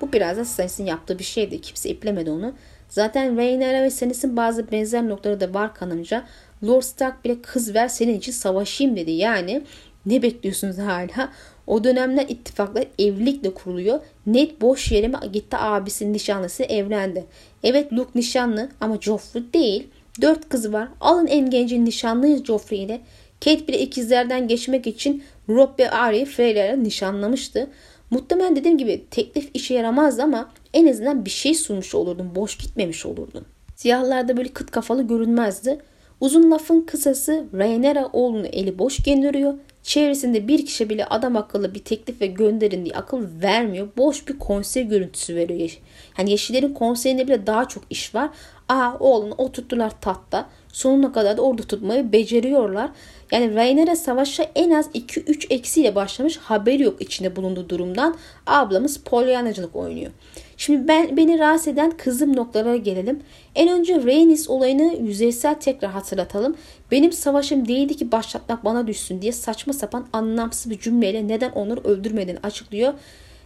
[0.00, 1.60] Bu biraz da Stannis'in yaptığı bir şeydi.
[1.60, 2.52] Kimse iplemedi onu.
[2.88, 6.24] Zaten Rhaenyra ve Stannis'in bazı benzer noktaları da var kanımca.
[6.64, 9.10] Lord Stark bile kız ver senin için savaşayım dedi.
[9.10, 9.62] Yani
[10.06, 11.32] ne bekliyorsunuz hala?
[11.66, 14.00] O dönemler ittifaklar evlilikle kuruluyor.
[14.26, 17.24] Ned boş yere mi gitti abisinin nişanlısı evlendi.
[17.62, 19.88] Evet Luke nişanlı ama Joffrey değil.
[20.20, 20.88] Dört kızı var.
[21.00, 23.00] Alın en gencin nişanlıyız Joffrey ile.
[23.44, 27.70] Kate bile ikizlerden geçmek için Rob ve Arya'yı Freyler'e nişanlamıştı.
[28.10, 32.34] Muhtemelen dediğim gibi teklif işe yaramazdı ama en azından bir şey sunmuş olurdun.
[32.34, 33.44] Boş gitmemiş olurdun.
[33.76, 35.78] Siyahlarda böyle kıt kafalı görünmezdi.
[36.22, 39.54] Uzun lafın kısası Rhaenyra oğlunu eli boş gönderiyor.
[39.82, 43.88] Çevresinde bir kişi bile adam akıllı bir teklif ve gönderin diye akıl vermiyor.
[43.96, 45.78] Boş bir konsey görüntüsü veriyor.
[46.18, 48.30] Yani Yeşillerin konseyinde bile daha çok iş var.
[48.68, 50.48] Aa oğlunu oturttular tatta.
[50.72, 52.90] Sonuna kadar da orada tutmayı beceriyorlar.
[53.32, 56.36] Yani Rhaenyra savaşa en az 2-3 eksiyle başlamış.
[56.36, 58.16] Haberi yok içinde bulunduğu durumdan.
[58.46, 60.10] Ablamız polyanacılık oynuyor.
[60.56, 63.20] Şimdi ben beni rahatsız eden kızım noktalara gelelim.
[63.54, 66.56] En önce Rhaenys olayını yüzeysel tekrar hatırlatalım.
[66.90, 71.80] Benim savaşım değildi ki başlatmak bana düşsün diye saçma sapan anlamsız bir cümleyle neden onları
[71.80, 72.94] öldürmediğini açıklıyor.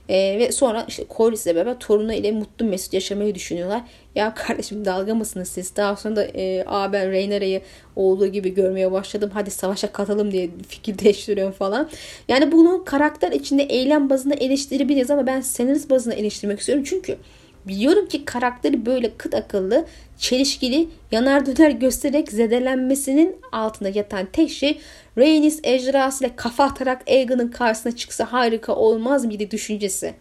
[0.09, 3.83] E, ve sonra işte Corlys ile beraber torunu ile mutlu mesut yaşamayı düşünüyorlar.
[4.14, 5.77] Ya kardeşim dalga mısınız siz?
[5.77, 7.61] Daha sonra da e, Aa ben Rhaenyra'yı
[7.97, 9.31] olduğu gibi görmeye başladım.
[9.35, 11.88] Hadi savaşa katalım diye fikir değiştiriyorum falan.
[12.29, 16.85] Yani bunu karakter içinde eylem bazında eleştirebiliriz ama ben senarist bazında eleştirmek istiyorum.
[16.88, 17.16] Çünkü
[17.68, 19.87] Biliyorum ki karakteri böyle kıt akıllı,
[20.18, 24.79] çelişkili, yanar döner göstererek zedelenmesinin altında yatan tek şey
[25.18, 30.14] Rhaenys ejderhasıyla kafa atarak Aegon'un karşısına çıksa harika olmaz mıydı düşüncesi.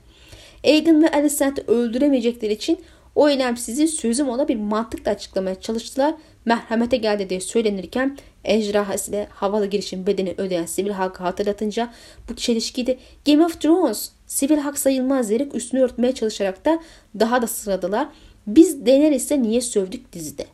[0.63, 2.79] Aegon ve Alicent'i öldüremeyecekleri için
[3.15, 6.13] o eylemsizi sözüm ona bir mantıkla açıklamaya çalıştılar.
[6.45, 11.93] Merhamete geldi diye söylenirken ejderhası ile havalı girişim bedeni ödeyen sivil hakkı hatırlatınca
[12.29, 12.97] bu çelişkiydi.
[13.25, 16.79] Game of Thrones sivil hak sayılmaz diyerek üstünü örtmeye çalışarak da
[17.19, 18.07] daha da sıradılar.
[18.47, 20.45] Biz Daenerys'e niye sövdük dizide?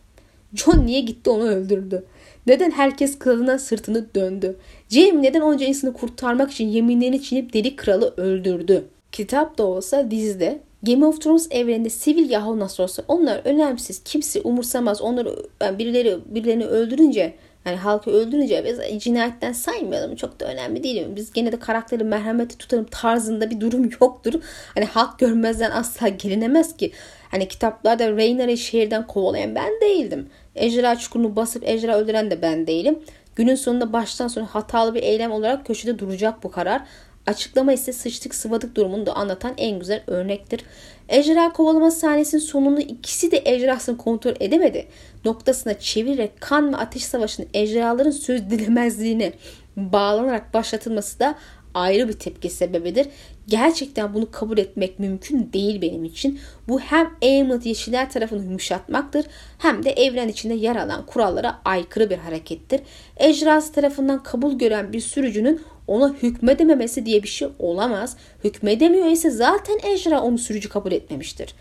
[0.54, 2.06] John niye gitti onu öldürdü?
[2.48, 4.58] Neden herkes kralına sırtını döndü?
[4.90, 8.86] Jaime neden onca insanı kurtarmak için yeminlerini çiğneyip deli kralı öldürdü?
[9.12, 14.04] Kitap da olsa dizide Game of Thrones evreninde sivil yahu nasıl olsa onlar önemsiz.
[14.04, 15.02] Kimse umursamaz.
[15.02, 17.34] Onları yani birileri birilerini öldürünce
[17.66, 20.16] yani halkı öldürünce biz cinayetten saymayalım.
[20.16, 21.08] Çok da önemli değil.
[21.16, 24.34] Biz gene de karakteri merhameti tutalım tarzında bir durum yoktur.
[24.76, 26.92] Hani halk görmezden asla gelinemez ki.
[27.32, 30.30] Hani kitaplarda Rhaenyra'yı şehirden kovalayan ben değildim.
[30.56, 33.00] Ejderha çukurunu basıp ejderha öldüren de ben değilim.
[33.36, 36.82] Günün sonunda baştan sona hatalı bir eylem olarak köşede duracak bu karar.
[37.28, 40.62] Açıklama ise sıçtık sıvadık durumunu da anlatan en güzel örnektir.
[41.10, 44.88] Ejderha kovalama sahnesinin sonunda ikisi de ejderhasını kontrol edemedi.
[45.26, 49.34] Noktasına çevirerek kan ve ateş savaşının ejderhaların söz dilemezliğine
[49.78, 51.36] bağlanarak başlatılması da
[51.74, 53.08] ayrı bir tepki sebebidir.
[53.48, 56.40] Gerçekten bunu kabul etmek mümkün değil benim için.
[56.68, 59.26] Bu hem Aemond Yeşiller tarafını yumuşatmaktır
[59.58, 62.82] hem de evren içinde yer alan kurallara aykırı bir harekettir.
[63.18, 65.62] Ejderhası tarafından kabul gören bir sürücünün
[65.92, 68.18] ona hükmedememesi diye bir şey olamaz.
[68.44, 71.56] Hükmedemiyor ise zaten ejderha onu sürücü kabul etmemiştir.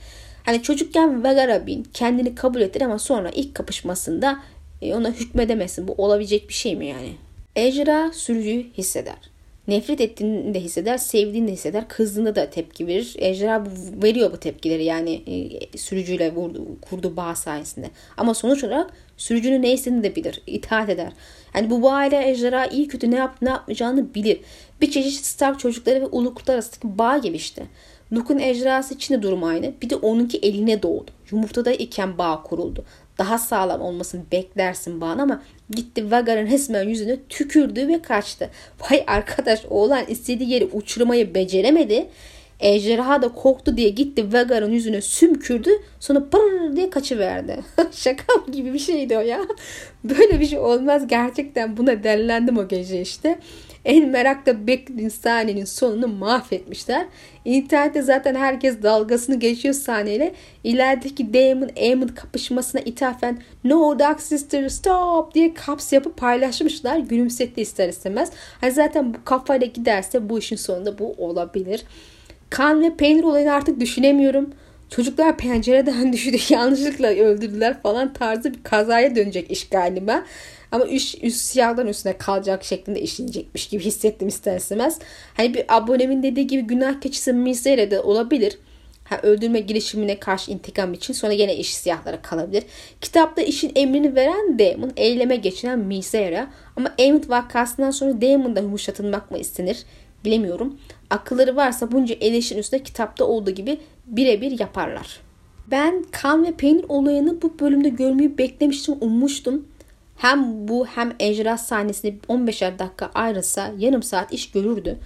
[0.45, 4.41] Hani çocukken Vegara bin kendini kabul ettir ama sonra ilk kapışmasında
[4.83, 5.89] e, ona hükmedemesin.
[5.89, 7.12] Bu olabilecek bir şey mi yani?
[7.57, 9.31] Ejderha sürücüyü hisseder.
[9.68, 13.14] Nefret ettiğini de hisseder, sevdiğini de hisseder, kızdığında da tepki verir.
[13.18, 13.64] Ejderha
[14.03, 15.22] veriyor bu tepkileri yani
[15.72, 17.91] e, sürücüyle vurdu, kurduğu bağ sayesinde.
[18.16, 21.12] Ama sonuç olarak sürücünün ne istediğini de bilir, itaat eder.
[21.54, 24.40] Yani bu bağıyla ejderha iyi kötü ne yap ne yapmayacağını bilir.
[24.80, 27.62] Bir çeşit Stark çocukları ve uluklar arasındaki bağ gibi işte.
[28.12, 29.72] Luke'un ejderhası için de durum aynı.
[29.82, 31.10] Bir de onunki eline doğdu.
[31.30, 32.84] Yumurtada iken bağ kuruldu.
[33.18, 38.50] Daha sağlam olmasını beklersin bağın ama gitti Vagar'ın resmen yüzüne tükürdü ve kaçtı.
[38.80, 42.08] Vay arkadaş oğlan istediği yeri uçurmayı beceremedi.
[42.61, 45.70] Ejderha da korktu diye gitti Vagar'ın yüzüne sümkürdü.
[46.00, 47.61] Sonra pırr diye kaçıverdi.
[47.92, 49.40] Şaka gibi bir şeydi o ya.
[50.04, 51.06] Böyle bir şey olmaz.
[51.06, 53.38] Gerçekten buna delilendim o gece işte.
[53.84, 57.06] En merakla beklediğin sahnenin sonunu mahvetmişler.
[57.44, 60.34] İnternette zaten herkes dalgasını geçiyor sahneyle.
[60.64, 66.98] İlerideki Damon Amon kapışmasına ithafen No Dark Sister Stop diye kaps yapıp paylaşmışlar.
[66.98, 68.32] Gülümsetti ister istemez.
[68.61, 71.84] Hani zaten bu kafayla giderse bu işin sonunda bu olabilir.
[72.51, 74.51] Kan ve peynir olayını artık düşünemiyorum.
[74.90, 80.24] Çocuklar pencereden düştü yanlışlıkla öldürdüler falan tarzı bir kazaya dönecek iş galiba.
[80.72, 84.98] Ama üst, üst siyahların üstüne kalacak şeklinde işlenecekmiş gibi hissettim ister istemez.
[85.34, 88.59] Hani bir abonemin dediği gibi günah keçisi Miseire de olabilir.
[89.05, 92.64] Ha, öldürme girişimine karşı intikam için sonra yine iş siyahlara kalabilir.
[93.01, 96.51] Kitapta işin emrini veren Damon, eyleme geçiren Miseira.
[96.76, 99.84] Ama Aemond vakasından sonra Damon'da yumuşatılmak mı istenir
[100.24, 100.78] bilemiyorum.
[101.11, 105.20] Akılları varsa bunca eleşin üstünde kitapta olduğu gibi birebir yaparlar.
[105.70, 109.68] Ben kan ve peynir olayını bu bölümde görmeyi beklemiştim, ummuştum.
[110.16, 114.98] Hem bu hem ejderha sahnesinde 15'er dakika ayrılsa yarım saat iş görürdü.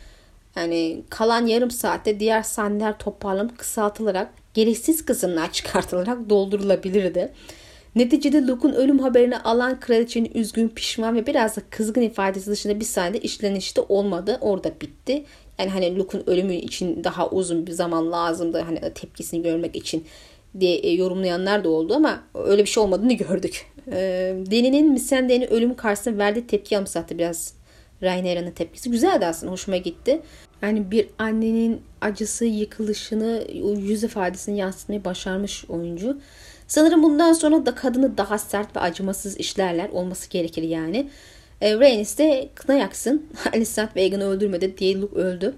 [0.56, 7.32] Yani kalan yarım saatte diğer sahneler toparlanıp kısaltılarak gereksiz kısımlar çıkartılarak doldurulabilirdi.
[7.94, 12.84] Neticede Luke'un ölüm haberini alan kraliçenin üzgün, pişman ve biraz da kızgın ifadesi dışında bir
[12.84, 14.38] sahnede işlenişte olmadı.
[14.40, 15.24] Orada bitti.
[15.58, 18.60] Yani hani Luke'un ölümü için daha uzun bir zaman lazımdı.
[18.60, 20.04] Hani tepkisini görmek için
[20.60, 23.66] diye e, yorumlayanlar da oldu ama öyle bir şey olmadığını gördük.
[23.92, 23.96] E,
[24.50, 27.54] Deni'nin Missandei'nin ölüm karşısında verdiği tepki anımsattı biraz
[28.02, 28.90] Rhaenyra'nın tepkisi.
[28.90, 30.22] Güzeldi aslında hoşuma gitti.
[30.62, 33.44] Yani bir annenin acısı, yıkılışını,
[33.78, 36.18] yüz ifadesini yansıtmayı başarmış oyuncu.
[36.66, 41.10] Sanırım bundan sonra da kadını daha sert ve acımasız işlerler olması gerekir yani.
[41.64, 43.26] E, Rhaenys de kına yaksın.
[43.54, 45.54] Alicent Veigan'ı öldürmedi diye Luke öldü.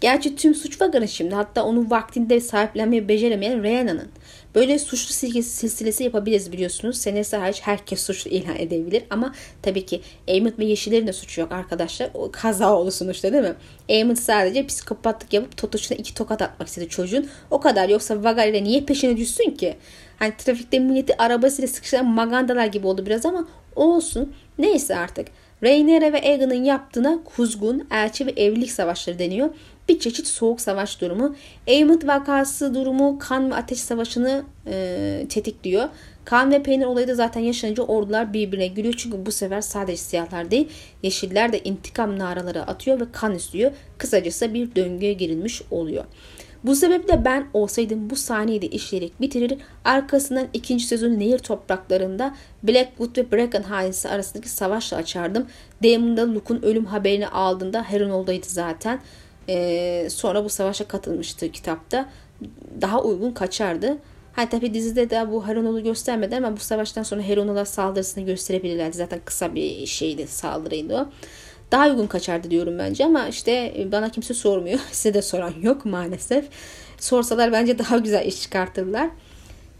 [0.00, 1.34] Gerçi tüm suç Vagan'ın şimdi.
[1.34, 4.08] Hatta onun vaktinde sahiplenmeyi beceremeyen Rhaena'nın.
[4.54, 6.96] Böyle suçlu silsilesi yapabiliriz biliyorsunuz.
[6.96, 9.04] Senesi hariç herkes suçlu ilan edebilir.
[9.10, 12.10] Ama tabii ki Aemond ve Yeşillerin de suçu yok arkadaşlar.
[12.14, 13.54] O kaza oldu sonuçta değil mi?
[13.90, 17.28] Aemond sadece psikopatlık yapıp Totoş'una iki tokat atmak istedi çocuğun.
[17.50, 17.88] O kadar.
[17.88, 19.76] Yoksa Vagar ile niye peşine düşsün ki?
[20.18, 24.34] Hani trafikte milleti arabasıyla sıkıştıran magandalar gibi oldu biraz ama olsun.
[24.58, 25.28] Neyse artık.
[25.62, 29.50] Rhaenyra ve Aegon'un yaptığına kuzgun, elçi ve evlilik savaşları deniyor.
[29.88, 31.36] Bir çeşit soğuk savaş durumu.
[31.68, 35.88] Aemond vakası durumu kan ve ateş savaşını e, tetikliyor.
[36.24, 38.94] Kan ve peynir olayı da zaten yaşanınca ordular birbirine gülüyor.
[38.98, 40.68] Çünkü bu sefer sadece siyahlar değil
[41.02, 43.72] yeşiller de intikam naraları atıyor ve kan istiyor.
[43.98, 46.04] Kısacası bir döngüye girilmiş oluyor.
[46.64, 49.58] Bu sebeple ben olsaydım bu sahneyi de işleyerek bitirir.
[49.84, 55.46] Arkasından ikinci sezonu nehir topraklarında Blackwood ve Bracken hanesi arasındaki savaşla açardım.
[55.84, 59.00] Damon'da Luke'un ölüm haberini aldığında Harrenhal'daydı zaten.
[59.48, 62.08] Ee, sonra bu savaşa katılmıştı kitapta.
[62.80, 63.98] Daha uygun kaçardı.
[64.32, 68.96] Ha tabi dizide de bu Harrenhal'ı göstermedi ama bu savaştan sonra Harrenhal'a saldırısını gösterebilirlerdi.
[68.96, 71.08] Zaten kısa bir şeydi saldırıydı o
[71.72, 74.78] daha uygun kaçardı diyorum bence ama işte e, bana kimse sormuyor.
[74.92, 76.48] Size de soran yok maalesef.
[76.98, 79.10] Sorsalar bence daha güzel iş çıkartırlar.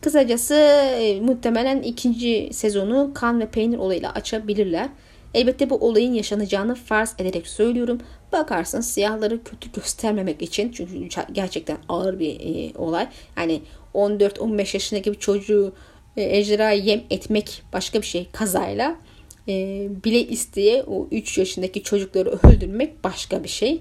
[0.00, 4.88] Kısacası e, muhtemelen ikinci sezonu kan ve peynir olayıyla açabilirler.
[5.34, 8.00] Elbette bu olayın yaşanacağını farz ederek söylüyorum.
[8.32, 13.08] Bakarsın siyahları kötü göstermemek için çünkü gerçekten ağır bir e, olay.
[13.36, 13.62] Yani
[13.94, 15.72] 14-15 yaşındaki bir çocuğu
[16.16, 18.96] e, ejderha yem etmek başka bir şey kazayla
[19.48, 23.80] e, bile isteye o 3 yaşındaki çocukları öldürmek başka bir şey.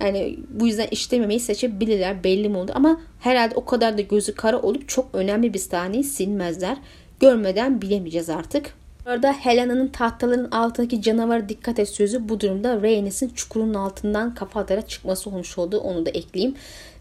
[0.00, 4.62] Yani bu yüzden işlememeyi seçebilirler belli mi oldu ama herhalde o kadar da gözü kara
[4.62, 6.76] olup çok önemli bir sahneyi silmezler.
[7.20, 8.74] Görmeden bilemeyeceğiz artık.
[9.06, 14.88] Orada Helena'nın tahtaların altındaki canavara dikkat et sözü bu durumda Rhaenys'in çukurun altından kafa atarak
[14.88, 15.78] çıkması olmuş oldu.
[15.78, 16.54] Onu da ekleyeyim.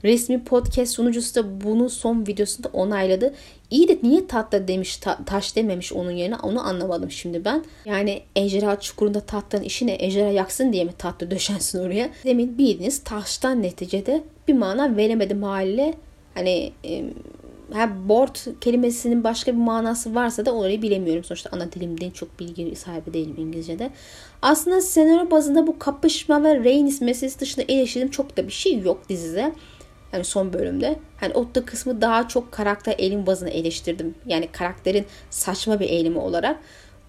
[0.03, 3.33] Resmi podcast sunucusu da bunu son videosunda onayladı.
[3.73, 7.63] İyi de niye tahta demiş ta- taş dememiş onun yerine onu anlamadım şimdi ben.
[7.85, 9.95] Yani ejderha çukurunda tahtanın işi ne?
[9.99, 12.09] Ejderha yaksın diye mi tahta döşensin oraya?
[12.23, 15.93] Demin bildiğiniz taştan neticede bir mana veremedim haliyle.
[16.33, 17.03] Hani e,
[17.73, 21.23] ha, board kelimesinin başka bir manası varsa da orayı bilemiyorum.
[21.23, 23.89] Sonuçta ana dilimde çok bilgi sahibi değilim İngilizce'de.
[24.41, 29.09] Aslında senaryo bazında bu kapışma ve Rhaenys meselesi dışında eleştirdiğim çok da bir şey yok
[29.09, 29.51] dizide.
[30.13, 30.99] Yani son bölümde.
[31.19, 34.15] Hani o da kısmı daha çok karakter eğilim bazını eleştirdim.
[34.25, 36.59] Yani karakterin saçma bir eğilimi olarak.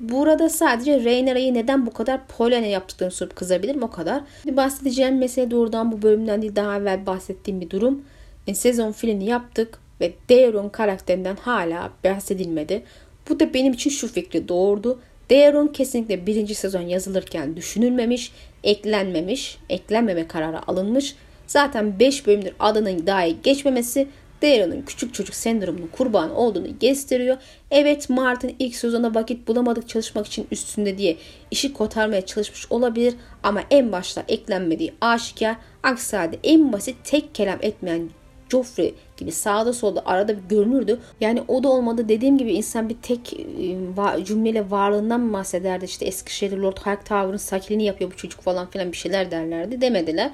[0.00, 4.22] Burada sadece Rhaenyra'yı neden bu kadar Polyan'a yaptıklarını sorup kızabilirim o kadar.
[4.46, 8.02] Bahsedeceğim mesele doğrudan bu bölümden değil daha evvel bahsettiğim bir durum.
[8.46, 12.82] Yani sezon filmini yaptık ve Daeron karakterinden hala bahsedilmedi.
[13.28, 14.98] Bu da benim için şu fikri doğurdu.
[15.30, 18.32] Daeron kesinlikle birinci sezon yazılırken düşünülmemiş,
[18.64, 21.16] eklenmemiş, eklenmeme kararı alınmış.
[21.46, 24.08] Zaten 5 bölümdür adının dahi geçmemesi
[24.42, 27.36] Daeron'un küçük çocuk sendromunun kurbanı olduğunu gösteriyor.
[27.70, 31.16] Evet Martin ilk sezonda vakit bulamadık çalışmak için üstünde diye
[31.50, 35.56] işi kotarmaya çalışmış olabilir ama en başta eklenmediği aşikar.
[35.82, 38.08] Aksi en basit tek kelam etmeyen
[38.48, 41.00] Joffrey gibi sağda solda arada bir görünürdü.
[41.20, 42.08] Yani o da olmadı.
[42.08, 43.32] Dediğim gibi insan bir tek
[44.18, 45.84] e, cümleyle varlığından mı bahsederdi?
[45.84, 49.80] İşte Eskişehir Lord Hightower'ın sakinliğini yapıyor bu çocuk falan filan bir şeyler derlerdi.
[49.80, 50.30] Demediler.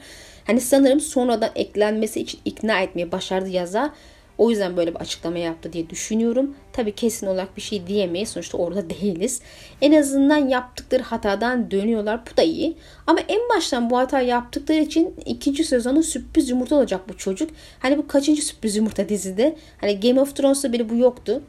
[0.50, 3.90] Hani sanırım sonradan eklenmesi için ikna etmeyi başardı yazar.
[4.38, 6.54] O yüzden böyle bir açıklama yaptı diye düşünüyorum.
[6.72, 8.28] Tabii kesin olarak bir şey diyemeyiz.
[8.28, 9.40] Sonuçta orada değiliz.
[9.82, 12.20] En azından yaptıkları hatadan dönüyorlar.
[12.32, 12.76] Bu da iyi.
[13.06, 17.50] Ama en baştan bu hata yaptıkları için ikinci sezonu sürpriz yumurta olacak bu çocuk.
[17.78, 19.56] Hani bu kaçıncı sürpriz yumurta dizide?
[19.80, 21.42] Hani Game of Thrones'ta bile bu yoktu.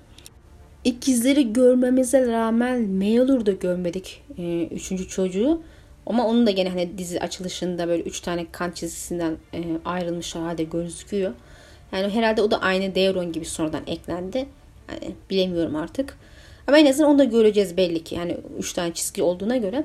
[0.84, 5.62] İkizleri görmemize rağmen Maelor'da görmedik e, üçüncü çocuğu.
[6.06, 10.64] Ama onun da gene hani dizi açılışında böyle üç tane kan çizgisinden e, ayrılmış halde
[10.64, 11.32] gözüküyor.
[11.92, 14.46] Yani herhalde o da aynı Devron gibi sonradan eklendi.
[14.90, 16.18] Yani bilemiyorum artık.
[16.68, 18.16] Ama en azından onu da göreceğiz belli ki.
[18.16, 19.84] Yani 3 tane çizgi olduğuna göre.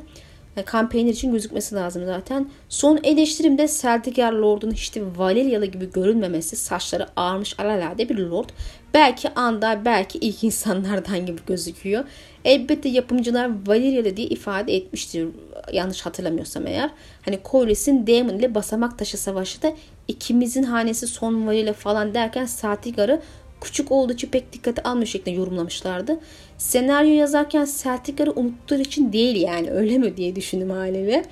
[0.88, 2.48] Peynir için gözükmesi lazım zaten.
[2.68, 6.56] Son eleştirimde Seltigar Lord'un işte Valerialı gibi görünmemesi.
[6.56, 8.48] Saçları ağarmış alalade bir Lord.
[8.94, 12.04] Belki anda belki ilk insanlardan gibi gözüküyor.
[12.44, 15.28] Elbette yapımcılar Valerialı diye ifade etmiştir.
[15.72, 16.90] Yanlış hatırlamıyorsam eğer.
[17.24, 19.72] Hani Corlys'in Daemon ile basamak taşı savaşı da
[20.08, 23.20] ikimizin hanesi son Valerya falan derken Seltigar'ı
[23.60, 26.20] küçük olduğu için pek dikkate almıyor şeklinde yorumlamışlardı.
[26.58, 31.24] Senaryo yazarken Celtic'leri unuttukları için değil yani öyle mi diye düşündüm haliyle.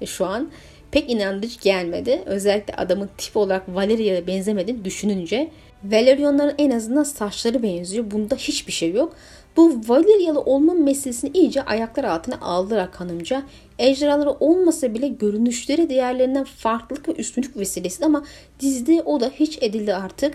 [0.00, 0.50] E şu an
[0.90, 2.22] pek inandırıcı gelmedi.
[2.26, 5.50] Özellikle adamın tip olarak Valeria'ya benzemediğini düşününce.
[5.84, 8.10] Valerionların en azından saçları benziyor.
[8.10, 9.16] Bunda hiçbir şey yok.
[9.56, 13.42] Bu Valerialı olma meselesini iyice ayaklar altına aldılar hanımca.
[13.78, 18.24] Ejderhaları olmasa bile görünüşleri diğerlerinden farklılık ve üstünlük vesilesi ama
[18.60, 20.34] dizide o da hiç edildi artık.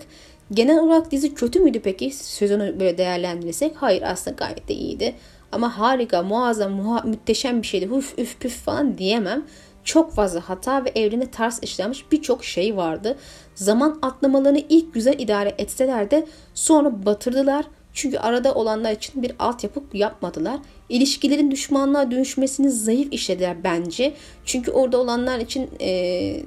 [0.54, 2.10] Genel olarak dizi kötü müydü peki?
[2.10, 5.14] Sezonu böyle değerlendirirsek hayır aslında gayet de iyiydi.
[5.52, 7.86] Ama harika, muazzam, muha mütteşem bir şeydi.
[7.86, 9.44] Huf üf püf falan diyemem.
[9.84, 13.16] Çok fazla hata ve evrene ters işlenmiş birçok şey vardı.
[13.54, 17.64] Zaman atlamalarını ilk güzel idare etseler de sonra batırdılar.
[17.92, 20.58] Çünkü arada olanlar için bir altyapı yapmadılar.
[20.88, 24.14] İlişkilerin düşmanlığa dönüşmesini zayıf işlediler bence.
[24.44, 26.42] Çünkü orada olanlar için e,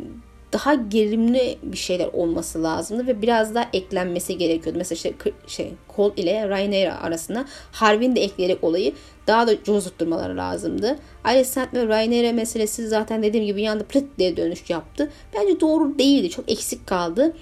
[0.53, 4.77] daha gerilimli bir şeyler olması lazımdı ve biraz daha eklenmesi gerekiyordu.
[4.77, 8.93] Mesela işte şey Cole ile Rhaenyra arasında Harvin de ekleyerek olayı
[9.27, 10.99] daha da cozutturmaları lazımdı.
[11.23, 15.11] Alicent ve Rhaenyra meselesi zaten dediğim gibi yanda pıt diye dönüş yaptı.
[15.35, 16.29] Bence doğru değildi.
[16.29, 17.33] Çok eksik kaldı.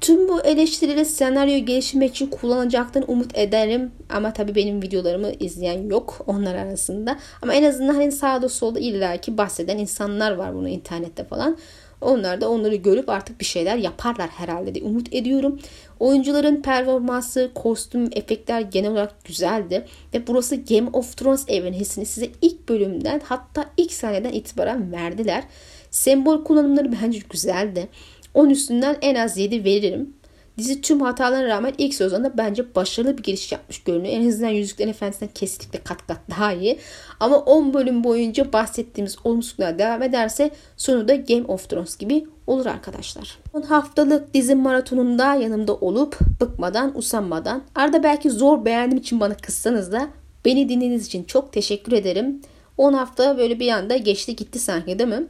[0.00, 3.92] Tüm bu eleştirileri senaryo geliştirmek için kullanacaktını umut ederim.
[4.10, 7.18] Ama tabii benim videolarımı izleyen yok onlar arasında.
[7.42, 11.56] Ama en azından hani sağda solda illaki bahseden insanlar var bunu internette falan.
[12.00, 15.58] Onlar da onları görüp artık bir şeyler yaparlar herhalde diye umut ediyorum.
[16.00, 19.86] Oyuncuların performansı, kostüm, efektler genel olarak güzeldi.
[20.14, 25.44] Ve burası Game of Thrones evrenini size ilk bölümden hatta ilk sahneden itibaren verdiler.
[25.90, 27.88] Sembol kullanımları bence güzeldi.
[28.34, 30.14] 10 üstünden en az 7 veririm.
[30.58, 34.14] Dizi tüm hatalarına rağmen ilk sezonda bence başarılı bir giriş yapmış görünüyor.
[34.14, 36.78] En azından Yüzüklerin Efendisi'nden kesinlikle kat kat daha iyi.
[37.20, 42.66] Ama 10 bölüm boyunca bahsettiğimiz olumsuzluklar devam ederse sonu da Game of Thrones gibi olur
[42.66, 43.38] arkadaşlar.
[43.52, 49.92] 10 haftalık dizi maratonunda yanımda olup bıkmadan usanmadan arada belki zor beğendiğim için bana kızsanız
[49.92, 50.08] da
[50.44, 52.40] beni dinlediğiniz için çok teşekkür ederim.
[52.78, 55.26] 10 hafta böyle bir anda geçti gitti sanki değil mi?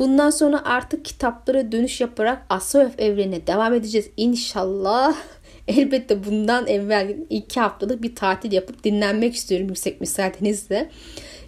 [0.00, 5.16] Bundan sonra artık kitaplara dönüş yaparak Asoyev evrenine devam edeceğiz inşallah.
[5.68, 10.90] Elbette bundan evvel iki haftalık bir tatil yapıp dinlenmek istiyorum yüksek müsaadenizle.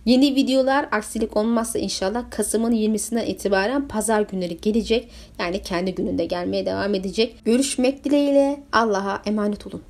[0.05, 5.11] Yeni videolar aksilik olmazsa inşallah Kasım'ın 20'sinden itibaren pazar günleri gelecek.
[5.38, 7.36] Yani kendi gününde gelmeye devam edecek.
[7.44, 9.82] Görüşmek dileğiyle Allah'a emanet olun.